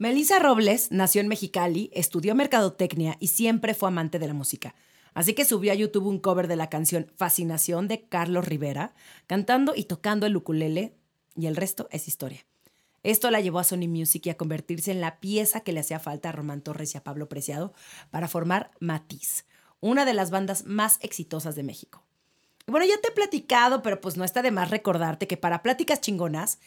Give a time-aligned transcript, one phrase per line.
[0.00, 4.74] Melissa Robles nació en Mexicali, estudió mercadotecnia y siempre fue amante de la música.
[5.12, 8.94] Así que subió a YouTube un cover de la canción Fascinación de Carlos Rivera,
[9.26, 10.94] cantando y tocando el ukulele,
[11.36, 12.46] y el resto es historia.
[13.02, 16.00] Esto la llevó a Sony Music y a convertirse en la pieza que le hacía
[16.00, 17.74] falta a Román Torres y a Pablo Preciado
[18.10, 19.44] para formar Matiz,
[19.80, 22.06] una de las bandas más exitosas de México.
[22.66, 26.00] bueno, ya te he platicado, pero pues no está de más recordarte que para pláticas
[26.00, 26.58] chingonas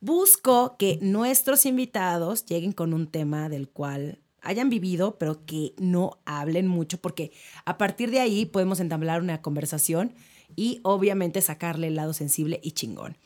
[0.00, 6.18] busco que nuestros invitados lleguen con un tema del cual hayan vivido, pero que no
[6.24, 7.32] hablen mucho, porque
[7.64, 10.14] a partir de ahí podemos entablar una conversación
[10.56, 13.16] y obviamente sacarle el lado sensible y chingón.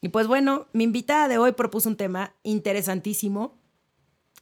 [0.00, 3.58] Y pues bueno, mi invitada de hoy propuso un tema interesantísimo,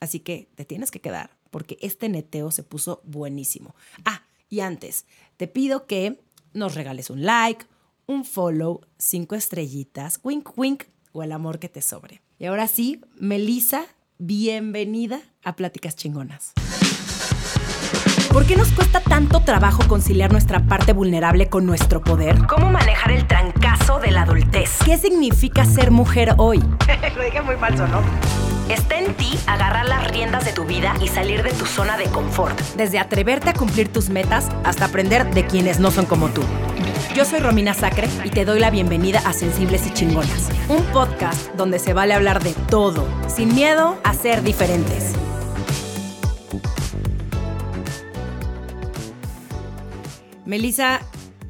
[0.01, 3.75] así que te tienes que quedar, porque este neteo se puso buenísimo.
[4.05, 6.21] Ah, y antes, te pido que
[6.53, 7.65] nos regales un like,
[8.07, 10.85] un follow, cinco estrellitas, wink wink
[11.17, 12.21] o el amor que te sobre.
[12.39, 13.85] Y ahora sí, Melissa,
[14.19, 16.53] bienvenida a Pláticas Chingonas.
[18.31, 22.47] ¿Por qué nos cuesta tanto trabajo conciliar nuestra parte vulnerable con nuestro poder?
[22.47, 24.79] ¿Cómo manejar el trancazo de la adultez?
[24.85, 26.59] ¿Qué significa ser mujer hoy?
[27.17, 28.03] Lo dije muy falso, ¿no?
[28.69, 32.07] Está en ti agarrar las riendas de tu vida y salir de tu zona de
[32.07, 32.61] confort.
[32.77, 36.43] Desde atreverte a cumplir tus metas hasta aprender de quienes no son como tú.
[37.15, 41.55] Yo soy Romina Sacre y te doy la bienvenida a Sensibles y Chingonas, un podcast
[41.55, 45.13] donde se vale hablar de todo, sin miedo a ser diferentes.
[50.45, 51.03] Melissa,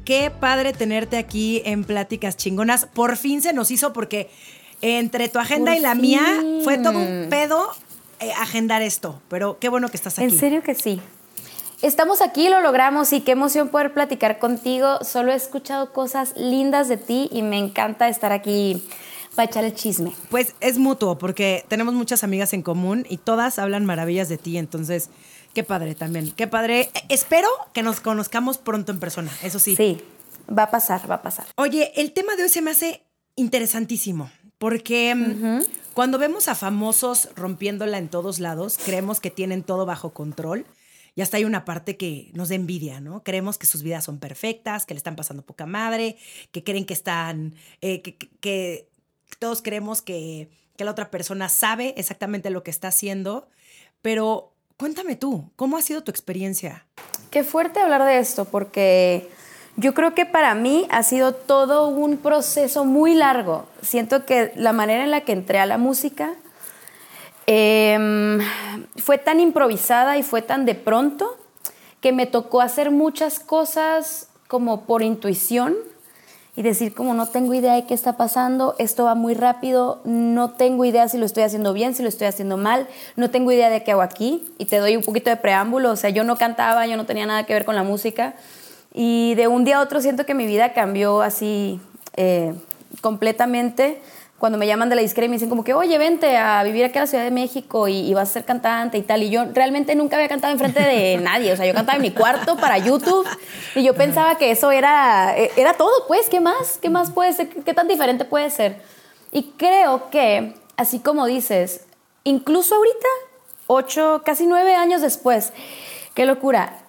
[0.05, 2.85] qué padre tenerte aquí en Pláticas Chingonas.
[2.85, 4.29] Por fin se nos hizo porque
[4.81, 7.71] entre tu agenda y la mía fue todo un pedo
[8.19, 10.25] eh, agendar esto, pero qué bueno que estás aquí.
[10.25, 11.01] En serio que sí.
[11.83, 14.97] Estamos aquí, lo logramos y qué emoción poder platicar contigo.
[15.03, 18.83] Solo he escuchado cosas lindas de ti y me encanta estar aquí
[19.35, 20.13] para echar el chisme.
[20.31, 24.57] Pues es mutuo porque tenemos muchas amigas en común y todas hablan maravillas de ti,
[24.57, 25.11] entonces
[25.53, 26.89] qué padre también, qué padre.
[27.09, 29.75] Espero que nos conozcamos pronto en persona, eso sí.
[29.75, 30.01] Sí,
[30.49, 31.45] va a pasar, va a pasar.
[31.55, 33.03] Oye, el tema de hoy se me hace
[33.35, 35.61] interesantísimo porque mm,
[35.93, 40.65] cuando vemos a famosos rompiéndola en todos lados, creemos que tienen todo bajo control
[41.15, 43.23] y hasta hay una parte que nos da envidia, ¿no?
[43.23, 46.17] Creemos que sus vidas son perfectas, que le están pasando poca madre,
[46.51, 48.87] que creen que están, eh, que,
[49.39, 53.49] todos creemos que, que la otra persona sabe exactamente lo que está haciendo,
[54.03, 56.85] pero cuéntame tú, ¿cómo ha sido tu experiencia?
[57.31, 59.27] Qué fuerte hablar de esto, porque
[59.77, 63.65] yo creo que para mí ha sido todo un proceso muy largo.
[63.81, 66.33] Siento que la manera en la que entré a la música
[67.49, 68.39] Em,
[68.97, 71.37] fue tan improvisada y fue tan de pronto
[72.01, 75.73] que me tocó hacer muchas cosas como por intuición
[76.57, 80.51] y decir como no tengo idea de qué está pasando, esto va muy rápido, no
[80.51, 83.69] tengo idea si lo estoy haciendo bien, si lo estoy haciendo mal, no tengo idea
[83.69, 86.35] de qué hago aquí y te doy un poquito de preámbulo, o sea, yo no
[86.35, 88.33] cantaba, yo no tenía nada que ver con la música
[88.99, 91.79] y de un día a otro siento que mi vida cambió así
[92.15, 92.55] eh,
[92.99, 94.01] completamente
[94.39, 96.83] cuando me llaman de la disquera y me dicen como que, oye, vente a vivir
[96.83, 99.21] aquí a la Ciudad de México y, vas a ser cantante y tal.
[99.21, 101.53] Y yo realmente nunca había cantado enfrente de nadie.
[101.53, 103.27] O sea, yo cantaba en mi cuarto para YouTube
[103.75, 106.79] y yo pensaba que eso era, e, era todo, pues, ¿qué más?
[106.81, 107.49] ¿Qué más puede ser?
[107.49, 108.81] ¿Qué tan diferente puede ser?
[109.31, 111.81] Y creo que, así como dices,
[112.23, 113.07] incluso ahorita,
[113.67, 115.53] ocho, casi nueve años después,
[116.15, 116.79] qué locura,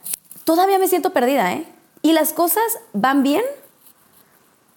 [0.44, 1.66] todavía me siento perdida, ¿eh?
[2.02, 3.42] Y las cosas van bien,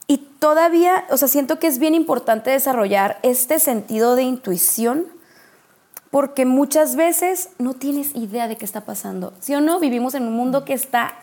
[0.07, 5.07] y todavía, o sea, siento que es bien importante desarrollar este sentido de intuición
[6.09, 9.31] porque muchas veces no tienes idea de qué está pasando.
[9.39, 9.79] ¿Sí o no?
[9.79, 11.13] Vivimos en un mundo que está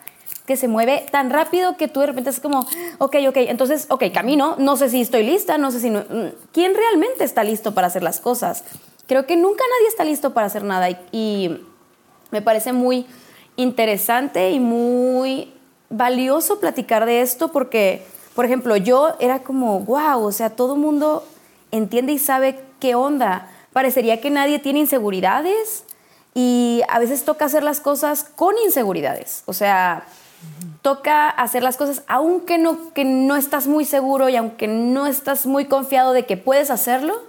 [0.47, 2.61] que se mueve tan rápido que tú de repente es como,
[2.97, 5.91] ok, ok, entonces, ok, camino, no sé si estoy lista, no sé si...
[5.91, 8.65] No, mm, ¿Quién realmente está listo para hacer las cosas?
[9.07, 11.67] Creo que nunca nadie está listo para hacer nada y, y
[12.31, 13.05] me parece muy
[13.57, 15.53] interesante y muy
[15.91, 18.05] valioso platicar de esto porque
[18.39, 21.27] por ejemplo, yo era como, wow, o sea, todo el mundo
[21.73, 23.51] entiende y sabe qué onda.
[23.73, 25.83] Parecería que nadie tiene inseguridades
[26.35, 29.43] y a veces toca hacer las cosas con inseguridades.
[29.47, 30.05] O sea,
[30.83, 35.45] toca hacer las cosas aunque no, que no estás muy seguro y aunque no estás
[35.45, 37.21] muy confiado de que puedes hacerlo.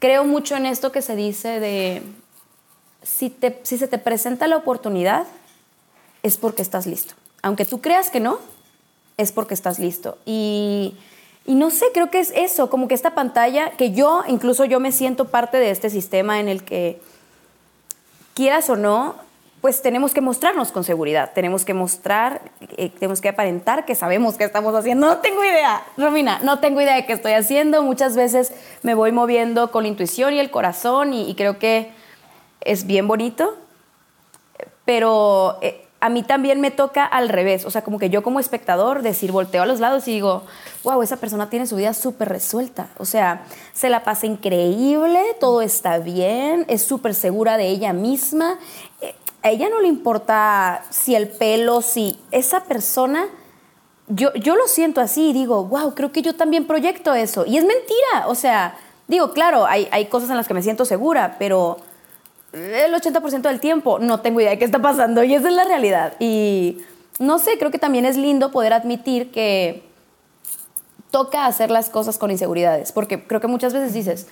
[0.00, 2.02] Creo mucho en esto que se dice de
[3.02, 5.24] si, te, si se te presenta la oportunidad,
[6.22, 7.14] es porque estás listo.
[7.46, 8.40] Aunque tú creas que no,
[9.16, 10.18] es porque estás listo.
[10.26, 10.96] Y,
[11.46, 14.90] no sé, creo que es eso, como que esta pantalla, que yo, incluso yo me
[14.90, 17.00] siento parte de este sistema en el que,
[18.34, 19.14] quieras o no,
[19.60, 22.42] pues tenemos que mostrarnos con seguridad, tenemos que mostrar,
[22.76, 25.06] eh, tenemos que aparentar que sabemos qué estamos haciendo.
[25.06, 27.84] No tengo idea, Romina, no tengo idea de qué estoy haciendo.
[27.84, 28.52] Muchas veces
[28.82, 31.92] me voy moviendo con la intuición y el corazón y, creo que
[32.60, 33.56] es bien bonito,
[34.84, 37.64] pero eh, a mí también me toca al revés.
[37.64, 40.42] O sea, como que yo como espectador decir, volteo a los lados y digo,
[40.84, 42.88] wow, esa persona tiene su vida súper resuelta.
[42.98, 48.58] O sea, se la pasa increíble, todo está bien, es súper segura de ella misma.
[49.00, 53.26] Eh, a ella no le importa si el pelo, si esa persona...
[54.08, 57.44] Yo, yo lo siento así y digo, wow, creo que yo también proyecto eso.
[57.44, 58.28] Y es mentira.
[58.28, 58.78] O sea,
[59.08, 61.78] digo, claro, hay, hay cosas en las que me siento segura, pero
[62.56, 65.64] el 80% del tiempo no tengo idea de qué está pasando y esa es la
[65.64, 66.14] realidad.
[66.18, 66.78] Y
[67.18, 69.84] no sé, creo que también es lindo poder admitir que
[71.10, 74.26] toca hacer las cosas con inseguridades, porque creo que muchas veces dices,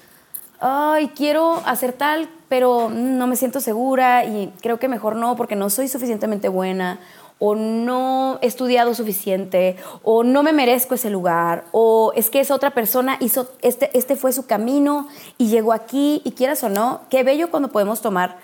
[0.60, 5.56] ay, quiero hacer tal, pero no me siento segura y creo que mejor no porque
[5.56, 7.00] no soy suficientemente buena
[7.38, 12.54] o no he estudiado suficiente, o no me merezco ese lugar, o es que esa
[12.54, 17.02] otra persona hizo, este, este fue su camino y llegó aquí, y quieras o no,
[17.10, 18.38] qué bello cuando podemos tomar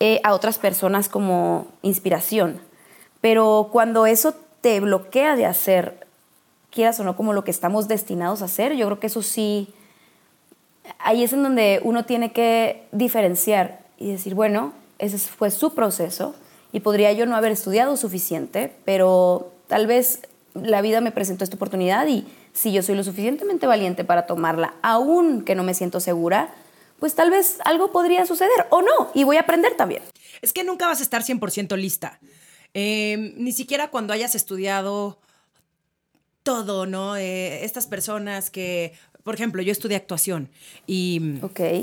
[0.00, 2.60] eh, a otras personas como inspiración.
[3.20, 6.06] Pero cuando eso te bloquea de hacer,
[6.70, 9.68] quieras o no, como lo que estamos destinados a hacer, yo creo que eso sí,
[10.98, 16.34] ahí es en donde uno tiene que diferenciar y decir, bueno, ese fue su proceso,
[16.72, 20.20] y podría yo no haber estudiado suficiente, pero tal vez
[20.54, 24.74] la vida me presentó esta oportunidad y si yo soy lo suficientemente valiente para tomarla,
[24.82, 26.52] aún que no me siento segura,
[26.98, 30.02] pues tal vez algo podría suceder o no, y voy a aprender también.
[30.42, 32.20] Es que nunca vas a estar 100% lista.
[32.74, 35.18] Em, ni siquiera cuando hayas estudiado
[36.42, 37.16] todo, ¿no?
[37.16, 38.92] Eh, estas personas que,
[39.24, 40.50] por ejemplo, yo estudié actuación
[40.86, 41.20] y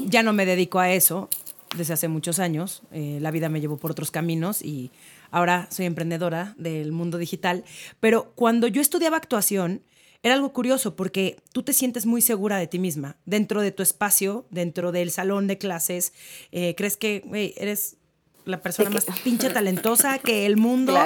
[0.05, 1.29] ya no me dedico a eso,
[1.75, 2.83] desde hace muchos años.
[2.91, 4.91] Eh, la vida me llevó por otros caminos y
[5.31, 7.63] ahora soy emprendedora del mundo digital.
[7.99, 9.81] Pero cuando yo estudiaba actuación,
[10.23, 13.83] era algo curioso porque tú te sientes muy segura de ti misma, dentro de tu
[13.83, 16.13] espacio, dentro del salón de clases.
[16.51, 17.23] Eh, crees que
[17.57, 17.97] eres
[18.45, 20.97] la persona más pinche talentosa que el mundo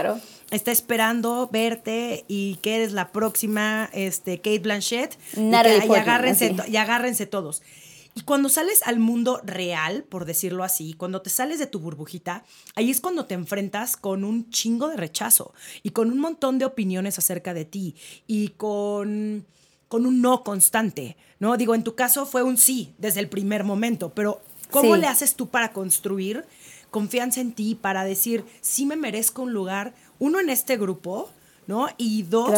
[0.52, 5.18] está esperando verte y que eres la próxima este, Kate Blanchett.
[5.36, 7.64] y, y, agárrense, y agárrense todos.
[8.14, 12.44] Y cuando sales al mundo real, por decirlo así, cuando te sales de tu burbujita,
[12.76, 16.66] ahí es cuando te enfrentas con un chingo de rechazo y con un montón de
[16.66, 17.96] opiniones acerca de ti
[18.28, 19.46] y con,
[19.88, 21.56] con un no constante, ¿no?
[21.56, 25.36] Digo, en tu caso fue un sí desde el primer momento, pero ¿cómo le haces
[25.36, 26.46] tú para construir
[26.92, 31.30] confianza en ti, para decir, sí me merezco un lugar, uno en este grupo,
[31.66, 31.88] ¿no?
[31.98, 32.54] Y dos,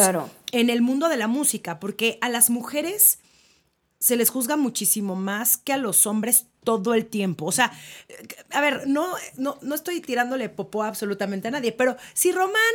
[0.50, 3.20] en el mundo de la música, porque a las mujeres
[4.04, 7.46] se les juzga muchísimo más que a los hombres todo el tiempo.
[7.46, 7.72] O sea,
[8.50, 12.74] a ver, no, no, no estoy tirándole popó absolutamente a nadie, pero si Román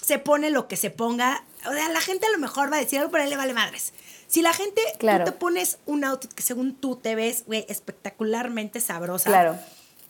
[0.00, 2.78] se pone lo que se ponga, o sea, la gente a lo mejor va a
[2.78, 3.92] decir algo, pero a él le vale madres.
[4.28, 5.24] Si la gente, claro.
[5.24, 9.30] tú te pones un outfit que según tú te ves, güey, espectacularmente sabrosa.
[9.30, 9.58] Claro.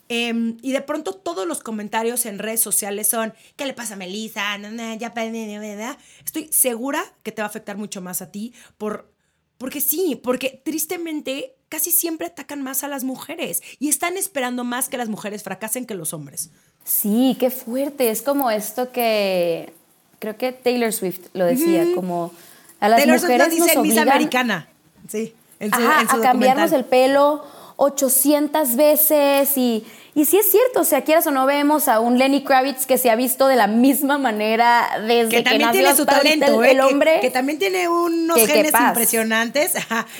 [0.07, 3.97] Em, y de pronto todos los comentarios en redes sociales son, ¿qué le pasa a
[3.97, 4.55] Melissa?
[4.99, 9.17] ya, estoy segura que te va a afectar mucho más a ti por
[9.59, 14.89] porque sí, porque tristemente casi siempre atacan más a las mujeres y están esperando más
[14.89, 16.49] que las mujeres fracasen que los hombres.
[16.83, 18.09] Sí, qué fuerte.
[18.09, 19.71] Es como esto que
[20.17, 22.31] creo que Taylor Swift lo decía, como
[22.79, 24.69] a las Taylor mujeres Swift dice nos Miss Americana.
[25.07, 27.43] Sí, en su, Ajá, a cambiarnos el pelo
[27.75, 29.85] 800 veces y
[30.15, 32.97] y sí es cierto, o sea, quieras o no vemos a un Lenny Kravitz que
[32.97, 36.77] se ha visto de la misma manera desde que, que también tiene su talento, el,
[36.77, 36.81] ¿eh?
[36.81, 37.19] hombre.
[37.21, 39.73] Que, también tiene unos genes impresionantes.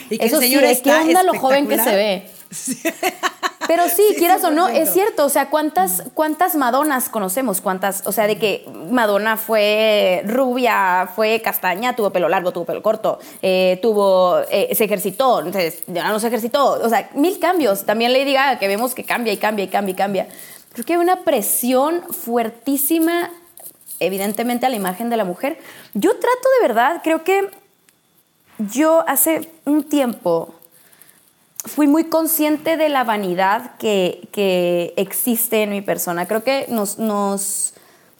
[0.09, 2.29] y que el señor sí, ¿qué onda lo joven que se ve?
[3.69, 5.23] Pero sí, quieras o no, es cierto.
[5.25, 7.61] O sea, ¿cuántas, ¿cuántas Madonas conocemos?
[7.61, 8.01] ¿Cuántas?
[8.07, 13.19] O sea, de que Madonna fue rubia, fue castaña, tuvo pelo largo, tuvo pelo corto,
[13.43, 16.79] eh, tuvo, eh, se ejercitó, entonces ya no se ejercitó.
[16.81, 17.85] O sea, mil cambios.
[17.85, 20.27] También Lady Gaga, que vemos que cambia y cambia y cambia y cambia.
[20.73, 23.29] Creo que hay una presión fuertísima,
[23.99, 25.59] evidentemente, a la imagen de la mujer.
[25.93, 27.47] Yo trato de verdad, creo que
[28.57, 30.55] yo hace un tiempo
[31.65, 36.27] fui muy consciente de la vanidad que, que existe en mi persona.
[36.27, 37.73] Creo que nos, nos,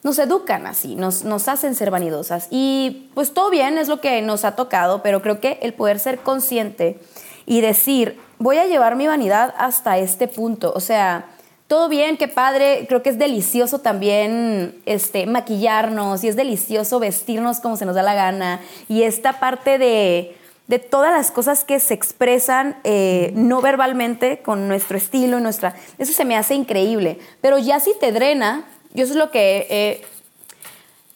[0.04, 2.48] nos educan así, nos, nos hacen ser vanidosas.
[2.52, 6.00] Y pues todo bien, es lo que nos ha tocado, pero creo que el poder
[6.00, 7.00] ser consciente
[7.46, 11.26] y decir, voy a llevar mi vanidad hasta este punto, o sea,
[11.68, 17.60] todo bien, qué padre, creo que es delicioso también este, maquillarnos y es delicioso vestirnos
[17.60, 20.36] como se nos da la gana y esta parte de
[20.70, 25.76] de todas las cosas que se expresan eh, no verbalmente con nuestro estilo, nuestra...
[25.98, 27.18] Eso se me hace increíble.
[27.42, 30.02] Pero ya si te drena, yo eso es lo que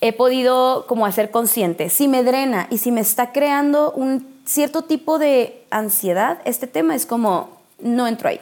[0.02, 1.90] he podido como hacer consciente.
[1.90, 6.96] Si me drena y si me está creando un cierto tipo de ansiedad, este tema
[6.96, 8.40] es como, no entro ahí.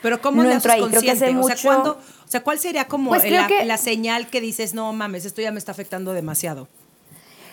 [0.00, 0.90] Pero ¿cómo no le entro haces ahí.
[0.90, 1.40] Creo que hace consciente?
[1.44, 1.68] O sea, mucho...
[1.82, 5.24] ¿cuándo- o sea, ¿cuál sería como Pues la, que- la señal que dices, no mames,
[5.24, 6.66] esto ya me está afectando demasiado?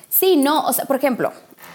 [0.10, 1.32] Sí, no, o sea, por ejemplo,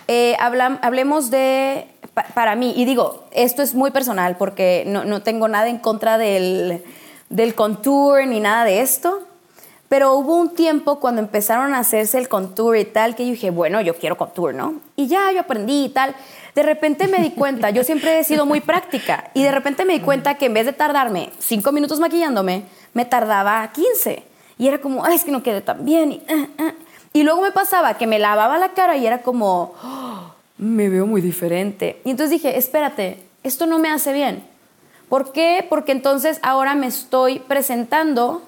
[0.06, 5.22] eh, hablemos de, pa- para mí, y digo, esto es muy personal porque no, no
[5.22, 6.82] tengo nada en contra del,
[7.28, 9.20] del contour ni nada de esto,
[9.88, 13.50] pero hubo un tiempo cuando empezaron a hacerse el contour y tal, que yo dije,
[13.50, 14.74] bueno, yo quiero contour, ¿no?
[14.96, 16.14] Y ya yo aprendí y tal.
[16.54, 19.94] De repente me di cuenta, yo siempre he sido muy práctica, y de repente me
[19.94, 24.22] di cuenta que en vez de tardarme cinco minutos maquillándome, me tardaba 15.
[24.58, 26.12] Y era como, ay, es que no quedé tan bien.
[26.12, 26.72] Y, ah, ah.
[27.12, 31.06] Y luego me pasaba que me lavaba la cara y era como, "Oh, me veo
[31.06, 32.00] muy diferente.
[32.04, 34.44] Y entonces dije, espérate, esto no me hace bien.
[35.08, 35.64] ¿Por qué?
[35.68, 38.42] Porque entonces ahora me estoy presentando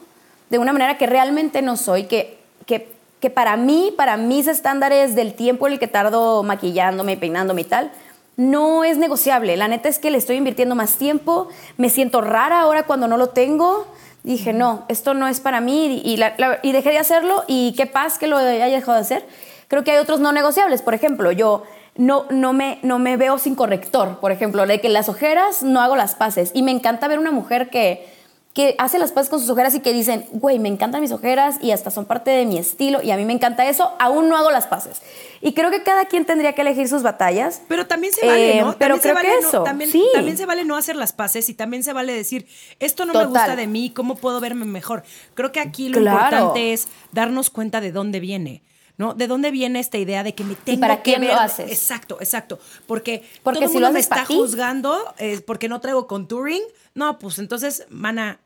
[0.50, 5.14] de una manera que realmente no soy, que, que, que para mí, para mis estándares
[5.14, 7.90] del tiempo en el que tardo maquillándome, peinándome y tal,
[8.36, 9.56] no es negociable.
[9.56, 13.16] La neta es que le estoy invirtiendo más tiempo, me siento rara ahora cuando no
[13.16, 13.86] lo tengo.
[14.22, 17.74] Dije, no, esto no es para mí y, la- la- y dejé de hacerlo y
[17.76, 19.26] qué paz que lo haya dejado de hacer.
[19.68, 20.82] Creo que hay otros no negociables.
[20.82, 21.62] Por ejemplo, yo
[21.96, 24.18] no, no, me, no me veo sin corrector.
[24.20, 26.50] Por ejemplo, de que las ojeras no hago las paces.
[26.54, 28.06] Y me encanta ver una mujer que,
[28.52, 31.56] que hace las paces con sus ojeras y que dicen, güey, me encantan mis ojeras
[31.62, 34.36] y hasta son parte de mi estilo y a mí me encanta eso, aún no
[34.36, 35.00] hago las paces.
[35.40, 37.62] Y creo que cada quien tendría que elegir sus batallas.
[37.68, 38.76] Pero también se vale, Eh, ¿no?
[38.76, 40.04] pero También creo vale que no- eso, también, sí.
[40.12, 42.48] también se vale no hacer las paces y también se vale decir,
[42.80, 45.04] esto no me gusta de mí, ¿cómo puedo verme mejor?
[45.34, 46.18] Creo que aquí lo Claro.
[46.18, 48.62] importante es darnos cuenta de dónde viene.
[49.00, 49.14] ¿No?
[49.14, 51.38] ¿De dónde viene esta idea de que me tengo para que quién lo ver?
[51.38, 51.70] haces?
[51.72, 52.58] Exacto, exacto.
[52.86, 54.34] Porque, Porque todo el si mundo lo me está ti.
[54.36, 56.60] juzgando eh, porque no traigo contouring.
[56.94, 58.40] No, pues entonces, mana,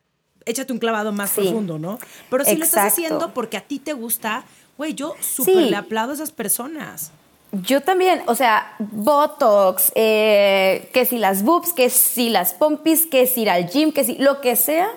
[0.46, 1.40] échate un clavado más Sí.
[1.40, 1.98] profundo, ¿no?
[2.30, 4.44] Pero si lo estás haciendo porque a ti te gusta,
[4.78, 5.70] güey, yo súper Sí.
[5.70, 7.10] le aplaudo a esas personas.
[7.50, 13.26] Yo también, o sea, Botox, eh, que si las boobs, que si las pompis, que
[13.26, 14.88] si ir al gym, que si lo que sea,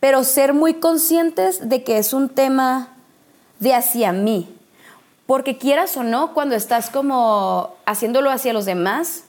[0.00, 2.94] pero ser muy conscientes de que es un tema
[3.58, 4.48] de hacia mí.
[5.32, 9.24] Porque quieras o no, cuando estás como haciéndolo hacia los demás,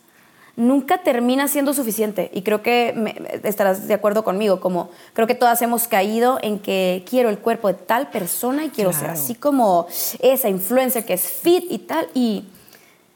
[0.57, 2.29] nunca termina siendo suficiente.
[2.33, 3.15] Y creo que me-
[3.47, 7.69] estarás de acuerdo conmigo, como creo que todas hemos caído en que quiero el cuerpo
[7.69, 9.87] de tal persona y quiero ser así como
[10.19, 12.05] esa influencer que es fit y tal.
[12.13, 12.43] Y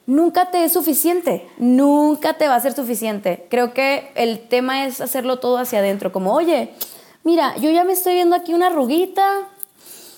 [0.05, 3.47] nunca te es suficiente, nunca te va a ser suficiente.
[3.49, 6.71] Creo que el tema es hacerlo todo hacia adentro, como, oye,
[7.25, 9.29] mira, yo ya me estoy viendo aquí una arruguita,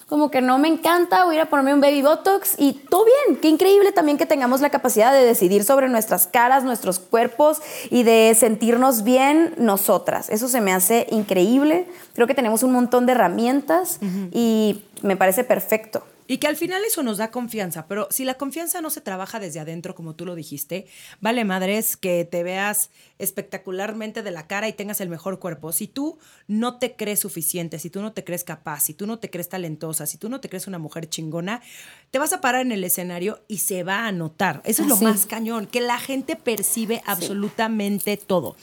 [0.09, 3.05] como que no me encanta, voy a ir a ponerme un baby botox y todo
[3.05, 3.39] bien.
[3.39, 7.61] Qué increíble también que tengamos la capacidad de decidir sobre nuestras caras, nuestros cuerpos
[7.91, 10.29] y de sentirnos bien nosotras.
[10.29, 11.87] Eso se me hace increíble.
[12.15, 13.99] Creo que tenemos un montón de herramientas
[14.31, 16.03] y me parece perfecto.
[16.29, 19.39] Y que al final eso nos da confianza, pero si la confianza no se trabaja
[19.39, 20.85] desde adentro, como tú lo dijiste,
[21.21, 25.71] vale madres que te veas espectacularmente de la cara y tengas el mejor cuerpo.
[25.71, 29.17] Si tú no te crees suficiente, si tú no te crees capaz, si tú no
[29.17, 31.63] te crees talentosa, si tú no te crees una mujer chingona,
[32.11, 34.61] te vas a parar en el escenario y se va a notar.
[34.65, 38.55] Eso es lo más cañón, que la gente percibe absolutamente todo.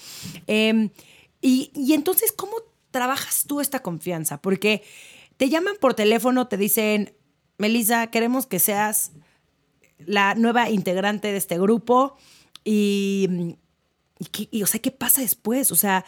[0.46, 0.90] Eh,
[1.40, 2.58] y, y entonces, ¿cómo
[2.92, 4.40] trabajas tú esta confianza?
[4.40, 4.84] Porque
[5.36, 7.15] te llaman por teléfono, te dicen,
[7.58, 9.12] Melissa, queremos que seas
[9.98, 12.16] la nueva integrante de este grupo
[12.64, 13.56] y,
[14.18, 15.72] y, qué- y, o sea, ¿qué pasa después?
[15.72, 16.04] O sea,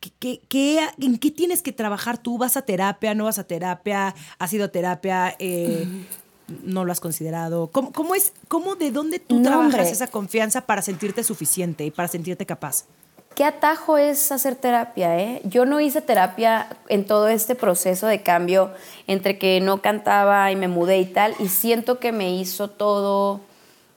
[0.00, 2.38] ¿qué, qué- qué- en qué tienes que trabajar tú?
[2.38, 3.14] ¿Vas a terapia?
[3.14, 4.14] ¿No vas a terapia?
[4.38, 5.34] ¿Has ido a terapia?
[5.38, 5.86] Eh,
[6.62, 7.70] ¿No lo has considerado?
[7.72, 9.90] ¿Cómo, cómo es, cómo, de dónde tú No, trabajas hombre.
[9.90, 12.84] esa confianza para sentirte suficiente y para sentirte capaz?
[13.34, 15.18] ¿Qué atajo es hacer terapia?
[15.18, 15.40] Eh?
[15.42, 18.70] Yo no hice terapia en todo este proceso de cambio
[19.08, 23.40] entre que no cantaba y me mudé y tal, y siento que me hizo todo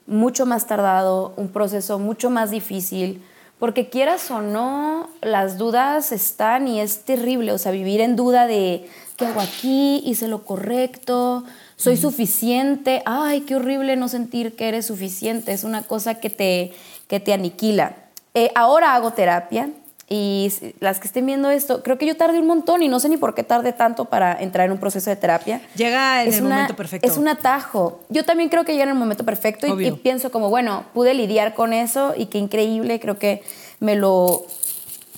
[0.08, 3.24] mucho más tardado, un proceso mucho más difícil,
[3.60, 8.48] porque quieras o no, las dudas están y es terrible, o sea, vivir en duda
[8.48, 11.44] de qué hago aquí, hice lo correcto,
[11.75, 16.74] soy suficiente, ay, qué horrible no sentir que eres suficiente, es una cosa que te,
[17.08, 18.06] que te aniquila.
[18.39, 19.70] Eh, ahora hago terapia
[20.10, 23.10] y las que estén viendo esto, creo que yo tardé un montón y no sé
[23.10, 25.60] ni por qué tardé tanto para entrar en un proceso de terapia.
[25.75, 27.08] Llega en Es el una- momento perfecto.
[27.08, 28.00] Es un atajo.
[28.10, 31.13] Yo también creo que llega en el momento perfecto y, y pienso como, bueno, pude
[31.15, 33.44] lidiar con eso y qué increíble, creo que
[33.79, 34.46] me lo,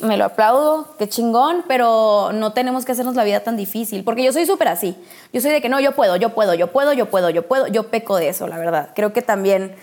[0.01, 4.23] me lo aplaudo, qué chingón, pero no tenemos que hacernos la vida tan difícil, porque
[4.23, 4.95] yo soy súper así.
[5.33, 7.67] Yo soy de que no, yo puedo, yo puedo, yo puedo, yo puedo, yo puedo,
[7.67, 8.89] yo peco de eso, la verdad.
[8.95, 9.75] Creo que también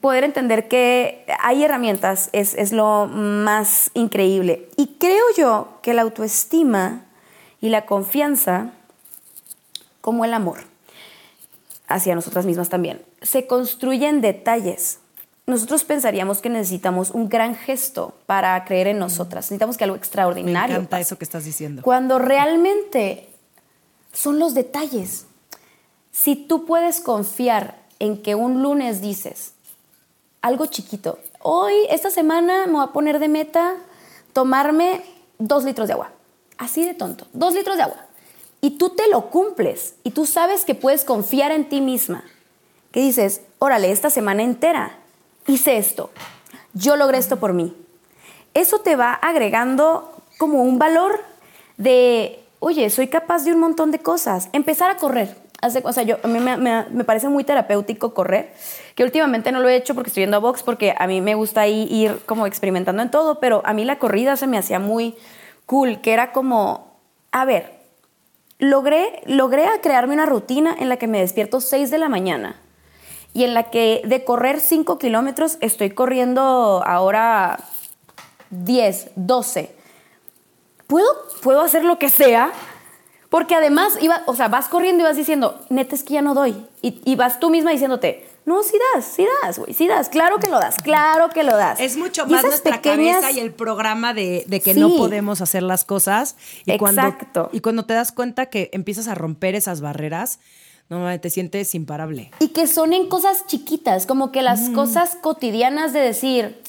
[0.00, 4.68] poder entender que hay herramientas es, es lo más increíble.
[4.76, 7.04] Y creo yo que la autoestima
[7.60, 8.72] y la confianza,
[10.00, 10.60] como el amor,
[11.86, 14.98] hacia nosotras mismas también, se construyen detalles.
[15.46, 19.46] nosotros pensaríamos que necesitamos un gran gesto para creer en nosotras.
[19.46, 20.74] Necesitamos que algo extraordinario.
[20.74, 21.02] Me encanta pase.
[21.02, 21.82] eso que estás diciendo.
[21.82, 23.28] Cuando realmente
[24.12, 25.26] son los detalles.
[26.12, 29.54] Si tú puedes confiar en que un lunes dices
[30.42, 33.76] algo chiquito, hoy, esta semana me voy a poner de meta
[34.32, 35.02] tomarme
[35.38, 36.12] dos litros de agua.
[36.58, 38.06] Así de tonto, dos litros de agua.
[38.60, 42.24] Y tú te lo cumples y tú sabes que puedes confiar en ti misma.
[42.92, 44.98] Que dices, órale, esta semana entera
[45.46, 46.10] hice esto,
[46.74, 47.76] yo logré esto por mí.
[48.54, 51.20] Eso te va agregando como un valor
[51.76, 54.48] de, oye, soy capaz de un montón de cosas.
[54.52, 55.36] Empezar a correr.
[55.84, 58.52] O sea, yo, a mí me, me, parece muy terapéutico correr,
[58.94, 61.34] que últimamente no lo he hecho porque estoy yendo a box, porque a mí me
[61.34, 64.78] gusta ir, ir como experimentando en todo, pero a mí la corrida se me hacía
[64.78, 65.16] muy
[65.66, 66.96] cool, que era como,
[67.30, 67.80] a ver,
[68.58, 72.56] logré, logré crearme una rutina en la que me despierto 6 de la mañana
[73.32, 77.60] y en la que de correr 5 kilómetros estoy corriendo ahora
[78.50, 79.74] 10, 12.
[80.86, 81.06] ¿Puedo,
[81.42, 82.52] puedo hacer lo que sea?
[83.30, 86.34] Porque además, iba, o sea, vas corriendo y vas diciendo, neta es que ya no
[86.34, 86.66] doy.
[86.82, 90.38] Y, y vas tú misma diciéndote, no, sí das, sí das, güey, sí das, claro
[90.38, 91.78] que lo das, claro que lo das.
[91.78, 96.36] Es mucho más nuestra cabeza y el programa de, que no podemos hacer las cosas.
[96.66, 97.44] Y Exacto.
[97.44, 100.40] Cuando, y cuando te das cuenta que empiezas a romper esas barreras,
[100.88, 102.32] no, te sientes imparable.
[102.40, 106.60] Y que son en cosas chiquitas, como que las cosas cotidianas de decir,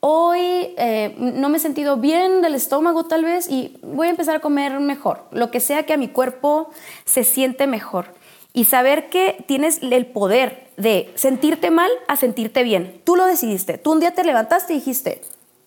[0.00, 4.36] hoy eh, no me he sentido bien del estómago tal vez y voy a empezar
[4.36, 6.70] a comer mejor, lo que sea que a mi cuerpo
[7.04, 8.14] se siente mejor.
[8.52, 13.00] Y saber que tienes el poder de sentirte mal a sentirte bien.
[13.04, 13.78] Tú lo decidiste.
[13.78, 15.20] Tú un día te levantaste y dijiste,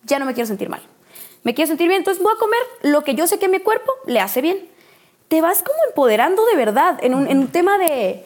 [0.04, 0.82] ya no me quiero sentir mal.
[1.44, 3.60] Me quiero sentir bien, entonces voy a comer lo que yo sé que a mi
[3.60, 4.72] cuerpo le hace bien
[5.32, 8.26] te vas como empoderando de verdad en un, tema de,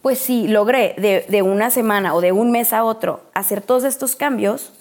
[0.00, 0.94] pues si logré
[1.28, 4.72] de, una semana o de un mes a otro hacer todos estos cambios,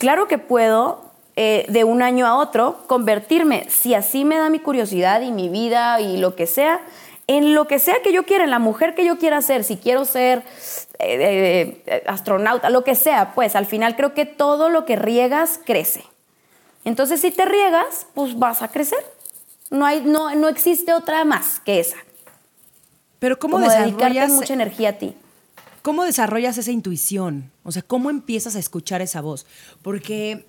[0.00, 1.04] claro que puedo
[1.36, 5.48] eh, de un año a otro convertirme, si así me da mi curiosidad y mi
[5.48, 6.80] vida y lo que sea,
[7.28, 9.76] en lo que sea que yo quiera, en la mujer que yo quiera ser, si
[9.76, 10.42] quiero ser
[10.98, 15.60] eh, eh, astronauta, lo que sea, pues al final creo que todo lo que riegas
[15.64, 16.02] crece.
[16.84, 19.04] Entonces si te riegas, pues vas a crecer.
[19.68, 21.98] No, hay, no, no existe otra más que esa.
[23.18, 25.14] Pero ¿cómo desarrollas mucha energía a ti?
[25.82, 27.50] ¿Cómo desarrollas esa intuición?
[27.62, 29.46] O sea, ¿cómo empiezas a escuchar esa voz?
[29.82, 30.46] Porque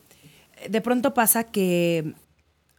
[0.69, 2.13] de pronto pasa que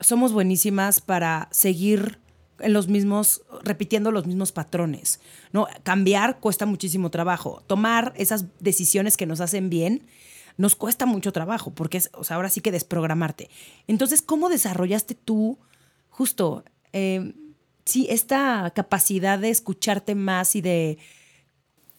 [0.01, 2.19] somos buenísimas para seguir
[2.59, 5.21] en los mismos, repitiendo los mismos patrones.
[5.53, 5.67] ¿no?
[5.83, 7.63] Cambiar cuesta muchísimo trabajo.
[7.67, 10.07] Tomar esas decisiones que nos hacen bien
[10.59, 13.49] nos cuesta mucho trabajo, porque es, ahora sí que desprogramarte.
[13.87, 15.59] Entonces, ¿cómo desarrollaste tú
[16.13, 16.63] justo,
[16.93, 17.35] eh,
[17.85, 20.99] sí, esta capacidad de escucharte más y de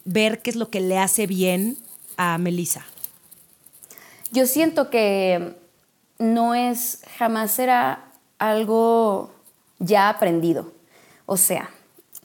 [0.04, 1.76] ver qué es lo que le hace bien
[2.16, 2.84] a Melissa.
[4.30, 5.54] Yo siento que
[6.18, 8.04] no es, jamás será
[8.38, 9.30] algo
[9.78, 10.72] ya aprendido.
[11.26, 11.70] O sea,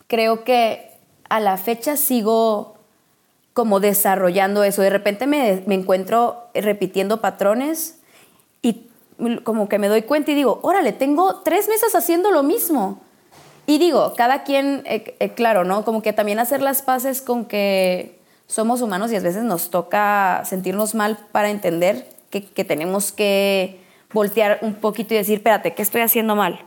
[0.07, 0.91] creo que
[1.29, 2.75] a la fecha sigo
[3.53, 4.81] como desarrollando eso.
[4.81, 7.99] De repente me, me encuentro repitiendo patrones
[8.61, 8.87] y
[9.43, 13.01] como que me doy cuenta y digo, órale, tengo tres meses haciendo lo mismo.
[13.69, 15.85] Y digo, cada quien, eh, eh, claro, ¿no?
[15.85, 20.41] Como que también hacer las paces con que somos humanos y a veces nos toca
[20.43, 23.79] sentirnos mal para entender que, que tenemos que
[24.11, 26.59] voltear un poquito y decir, espérate, ¿qué estoy haciendo mal?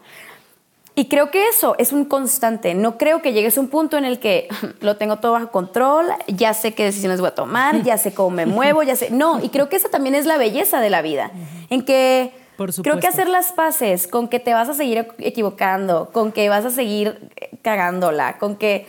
[0.94, 2.72] Y creo que eso es un constante.
[2.74, 4.46] No creo que llegues a un punto en el que
[4.80, 8.30] lo tengo todo bajo control, ya sé qué decisiones voy a tomar, ya sé cómo
[8.30, 9.10] me muevo, ya sé.
[9.10, 11.32] No, y creo que esa también es la belleza de la vida,
[11.68, 12.41] en que
[12.82, 16.64] Creo que hacer las paces con que te vas a seguir equivocando, con que vas
[16.64, 17.30] a seguir
[17.62, 18.86] cagándola, con que,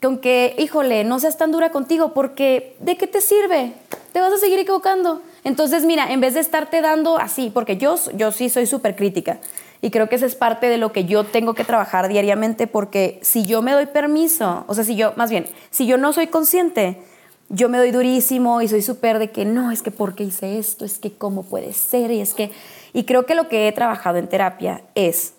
[0.00, 3.72] con que, híjole, no seas tan dura contigo, porque ¿de qué te sirve?
[4.12, 5.22] Te vas a seguir equivocando.
[5.44, 9.38] Entonces, mira, en vez de estarte dando así, porque yo, yo sí soy súper crítica,
[9.82, 13.18] y creo que esa es parte de lo que yo tengo que trabajar diariamente, porque
[13.20, 16.28] si yo me doy permiso, o sea, si yo, más bien, si yo no soy
[16.28, 17.02] consciente,
[17.50, 20.86] yo me doy durísimo y soy súper de que no, es que porque hice esto,
[20.86, 22.50] es que cómo puede ser, y es que
[22.94, 25.34] y creo que lo que he trabajado en terapia es,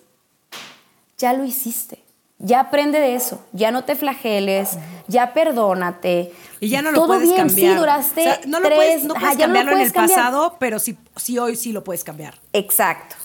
[1.18, 2.04] ya lo hiciste,
[2.38, 6.34] ya aprende de eso, ya no te flageles, ya perdónate.
[6.60, 7.74] Y ya no lo puedes cambiar.
[7.74, 11.56] Sí, duraste no lo puedes, no puedes cambiarlo en el pasado, pero sí, sí hoy
[11.56, 12.36] sí lo puedes cambiar.
[12.52, 13.16] Exacto.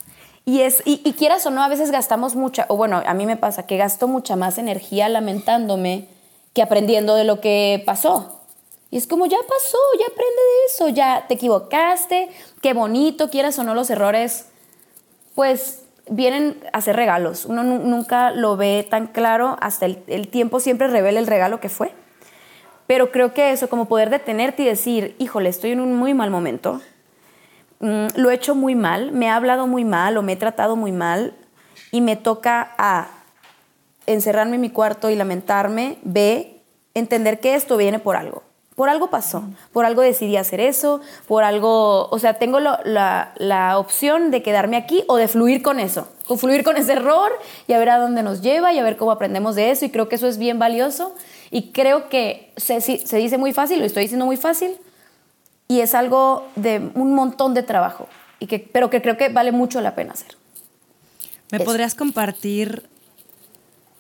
[0.45, 3.27] Y, es, y, y, quieras o no, a veces gastamos mucha, o bueno, a mí
[3.27, 6.09] me pasa que gasto mucha más energía lamentándome
[6.55, 8.40] que aprendiendo de lo que pasó.
[8.91, 12.29] Y es como, ya pasó, ya aprende de eso, ya te equivocaste,
[12.61, 14.47] qué bonito, quieras o no los errores,
[15.35, 17.47] pues vienen a ser regalos.
[17.47, 21.93] Uno nunca lo ve tan claro, hasta el, tiempo siempre revela el regalo que fue.
[22.87, 26.31] Pero creo que eso, como poder detenerte y decir, híjole, estoy en un muy mal
[26.31, 26.81] momento,
[27.79, 30.75] mm, lo he hecho muy mal, me ha hablado muy mal o me he tratado
[30.75, 31.35] muy mal
[31.93, 33.09] y me toca A,
[34.07, 36.61] encerrarme en mi cuarto y lamentarme, B,
[36.95, 38.50] entender que esto viene por algo.
[38.81, 42.81] Por algo pasó, por algo decidí hacer eso, por algo, o sea, tengo la,
[43.37, 47.31] la, opción de quedarme aquí o de fluir con eso, o fluir con ese error
[47.67, 49.91] y a ver a dónde nos lleva y a ver cómo aprendemos de eso y
[49.91, 51.15] creo que eso es bien valioso
[51.51, 54.79] y creo que se, se dice muy fácil, lo estoy diciendo muy fácil
[55.69, 59.53] y es algo de un montón de trabajo, y que, pero que creo que vale
[59.53, 60.39] mucho la pena hacer.
[61.53, 62.89] ¿Me podrías compartir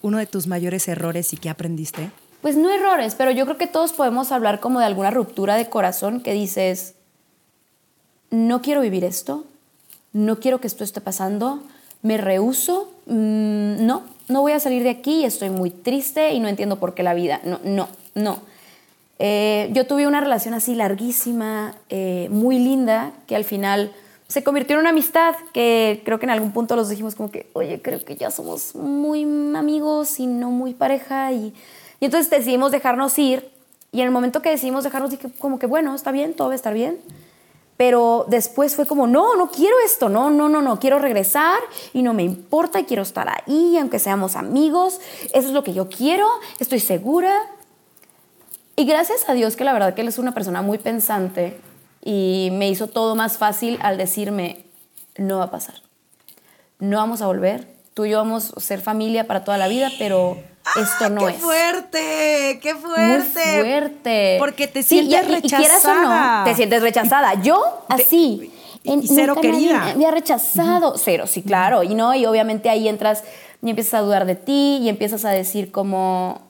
[0.00, 2.10] uno de tus mayores errores y qué aprendiste?
[2.40, 5.68] Pues no errores, pero yo creo que todos podemos hablar como de alguna ruptura de
[5.68, 6.94] corazón que dices,
[8.30, 9.44] no quiero vivir esto,
[10.12, 11.62] no quiero que esto esté pasando,
[12.02, 16.48] me rehuso, mm, no, no voy a salir de aquí, estoy muy triste y no
[16.48, 18.40] entiendo por qué la vida, no, no, no.
[19.18, 23.92] Eh, yo tuve una relación así larguísima, eh, muy linda, que al final
[24.28, 27.50] se convirtió en una amistad que creo que en algún punto los dijimos como que,
[27.52, 29.24] oye, creo que ya somos muy
[29.54, 31.52] amigos y no muy pareja y
[32.00, 33.50] y entonces decidimos dejarnos ir
[33.92, 36.54] y en el momento que decidimos dejarnos dije como que bueno, está bien, todo va
[36.54, 36.98] a estar bien.
[37.76, 41.58] Pero después fue como, no, no quiero esto, no, no, no, no, quiero regresar
[41.94, 45.00] y no me importa quiero estar ahí, aunque seamos amigos,
[45.32, 47.34] eso es lo que yo quiero, estoy segura.
[48.76, 51.58] Y gracias a Dios que la verdad que él es una persona muy pensante
[52.04, 54.66] y me hizo todo más fácil al decirme,
[55.16, 55.76] no va a pasar,
[56.80, 59.90] no vamos a volver, tú y yo vamos a ser familia para toda la vida,
[59.98, 60.36] pero
[60.76, 61.40] esto no qué es.
[61.40, 62.60] fuerte!
[62.62, 63.44] ¡Qué fuerte!
[63.44, 64.36] Muy fuerte.
[64.38, 66.44] Porque te sientes rechazada.
[66.44, 67.34] te sientes rechazada.
[67.42, 68.52] Yo, así.
[68.82, 69.84] y cero querida.
[69.84, 70.96] Me había rechazado.
[70.96, 71.82] Cero, sí, claro.
[71.82, 73.24] Y no, y obviamente ahí entras
[73.62, 76.40] y empiezas a dudar de ti y empiezas a decir como,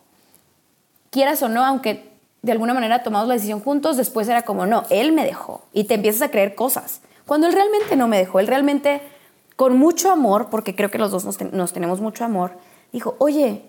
[1.11, 2.11] quieras o no, aunque
[2.43, 5.63] de alguna manera tomamos la decisión juntos, después era como, no, él me dejó.
[5.73, 7.01] Y te empiezas a creer cosas.
[7.27, 9.03] Cuando él realmente no me dejó, él realmente,
[9.57, 12.53] con mucho amor, porque creo que los dos nos, nos tenemos mucho amor,
[12.93, 13.63] dijo, oye,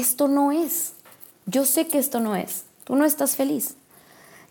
[0.00, 0.92] esto no es.
[1.46, 2.64] Yo sé que esto no es.
[2.84, 3.76] Tú no estás feliz.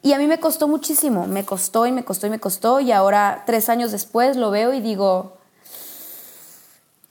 [0.02, 2.92] Y a mí me costó muchísimo, me costó y me costó y me costó y
[2.92, 5.38] ahora tres años después lo veo y digo,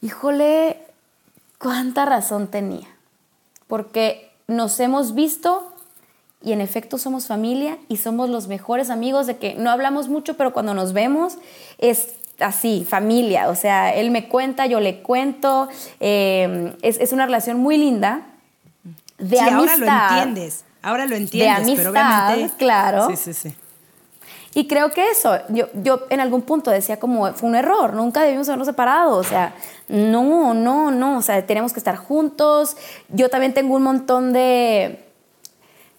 [0.02, 0.86] híjole,
[1.58, 2.86] cuánta razón tenía.
[3.66, 5.72] Porque nos hemos visto
[6.42, 10.36] y en efecto somos familia y somos los mejores amigos de que no hablamos mucho,
[10.36, 11.38] pero cuando nos vemos
[11.78, 13.48] es así, familia.
[13.48, 15.68] O sea, él me cuenta, yo le cuento.
[16.00, 18.22] Eh, es, una relación muy linda.
[19.18, 20.64] De sí, ahora lo entiendes.
[20.82, 22.54] Ahora lo entiendes, de amistad, pero obviamente.
[22.56, 23.08] Claro.
[23.10, 23.54] Sí, sí, sí.
[24.54, 28.22] Y creo que eso, yo, yo en algún punto decía como, fue un error, nunca
[28.22, 29.54] debimos habernos separado, o sea,
[29.88, 32.76] no, no, no, o sea, tenemos que estar juntos.
[33.08, 35.11] Yo también tengo un montón de,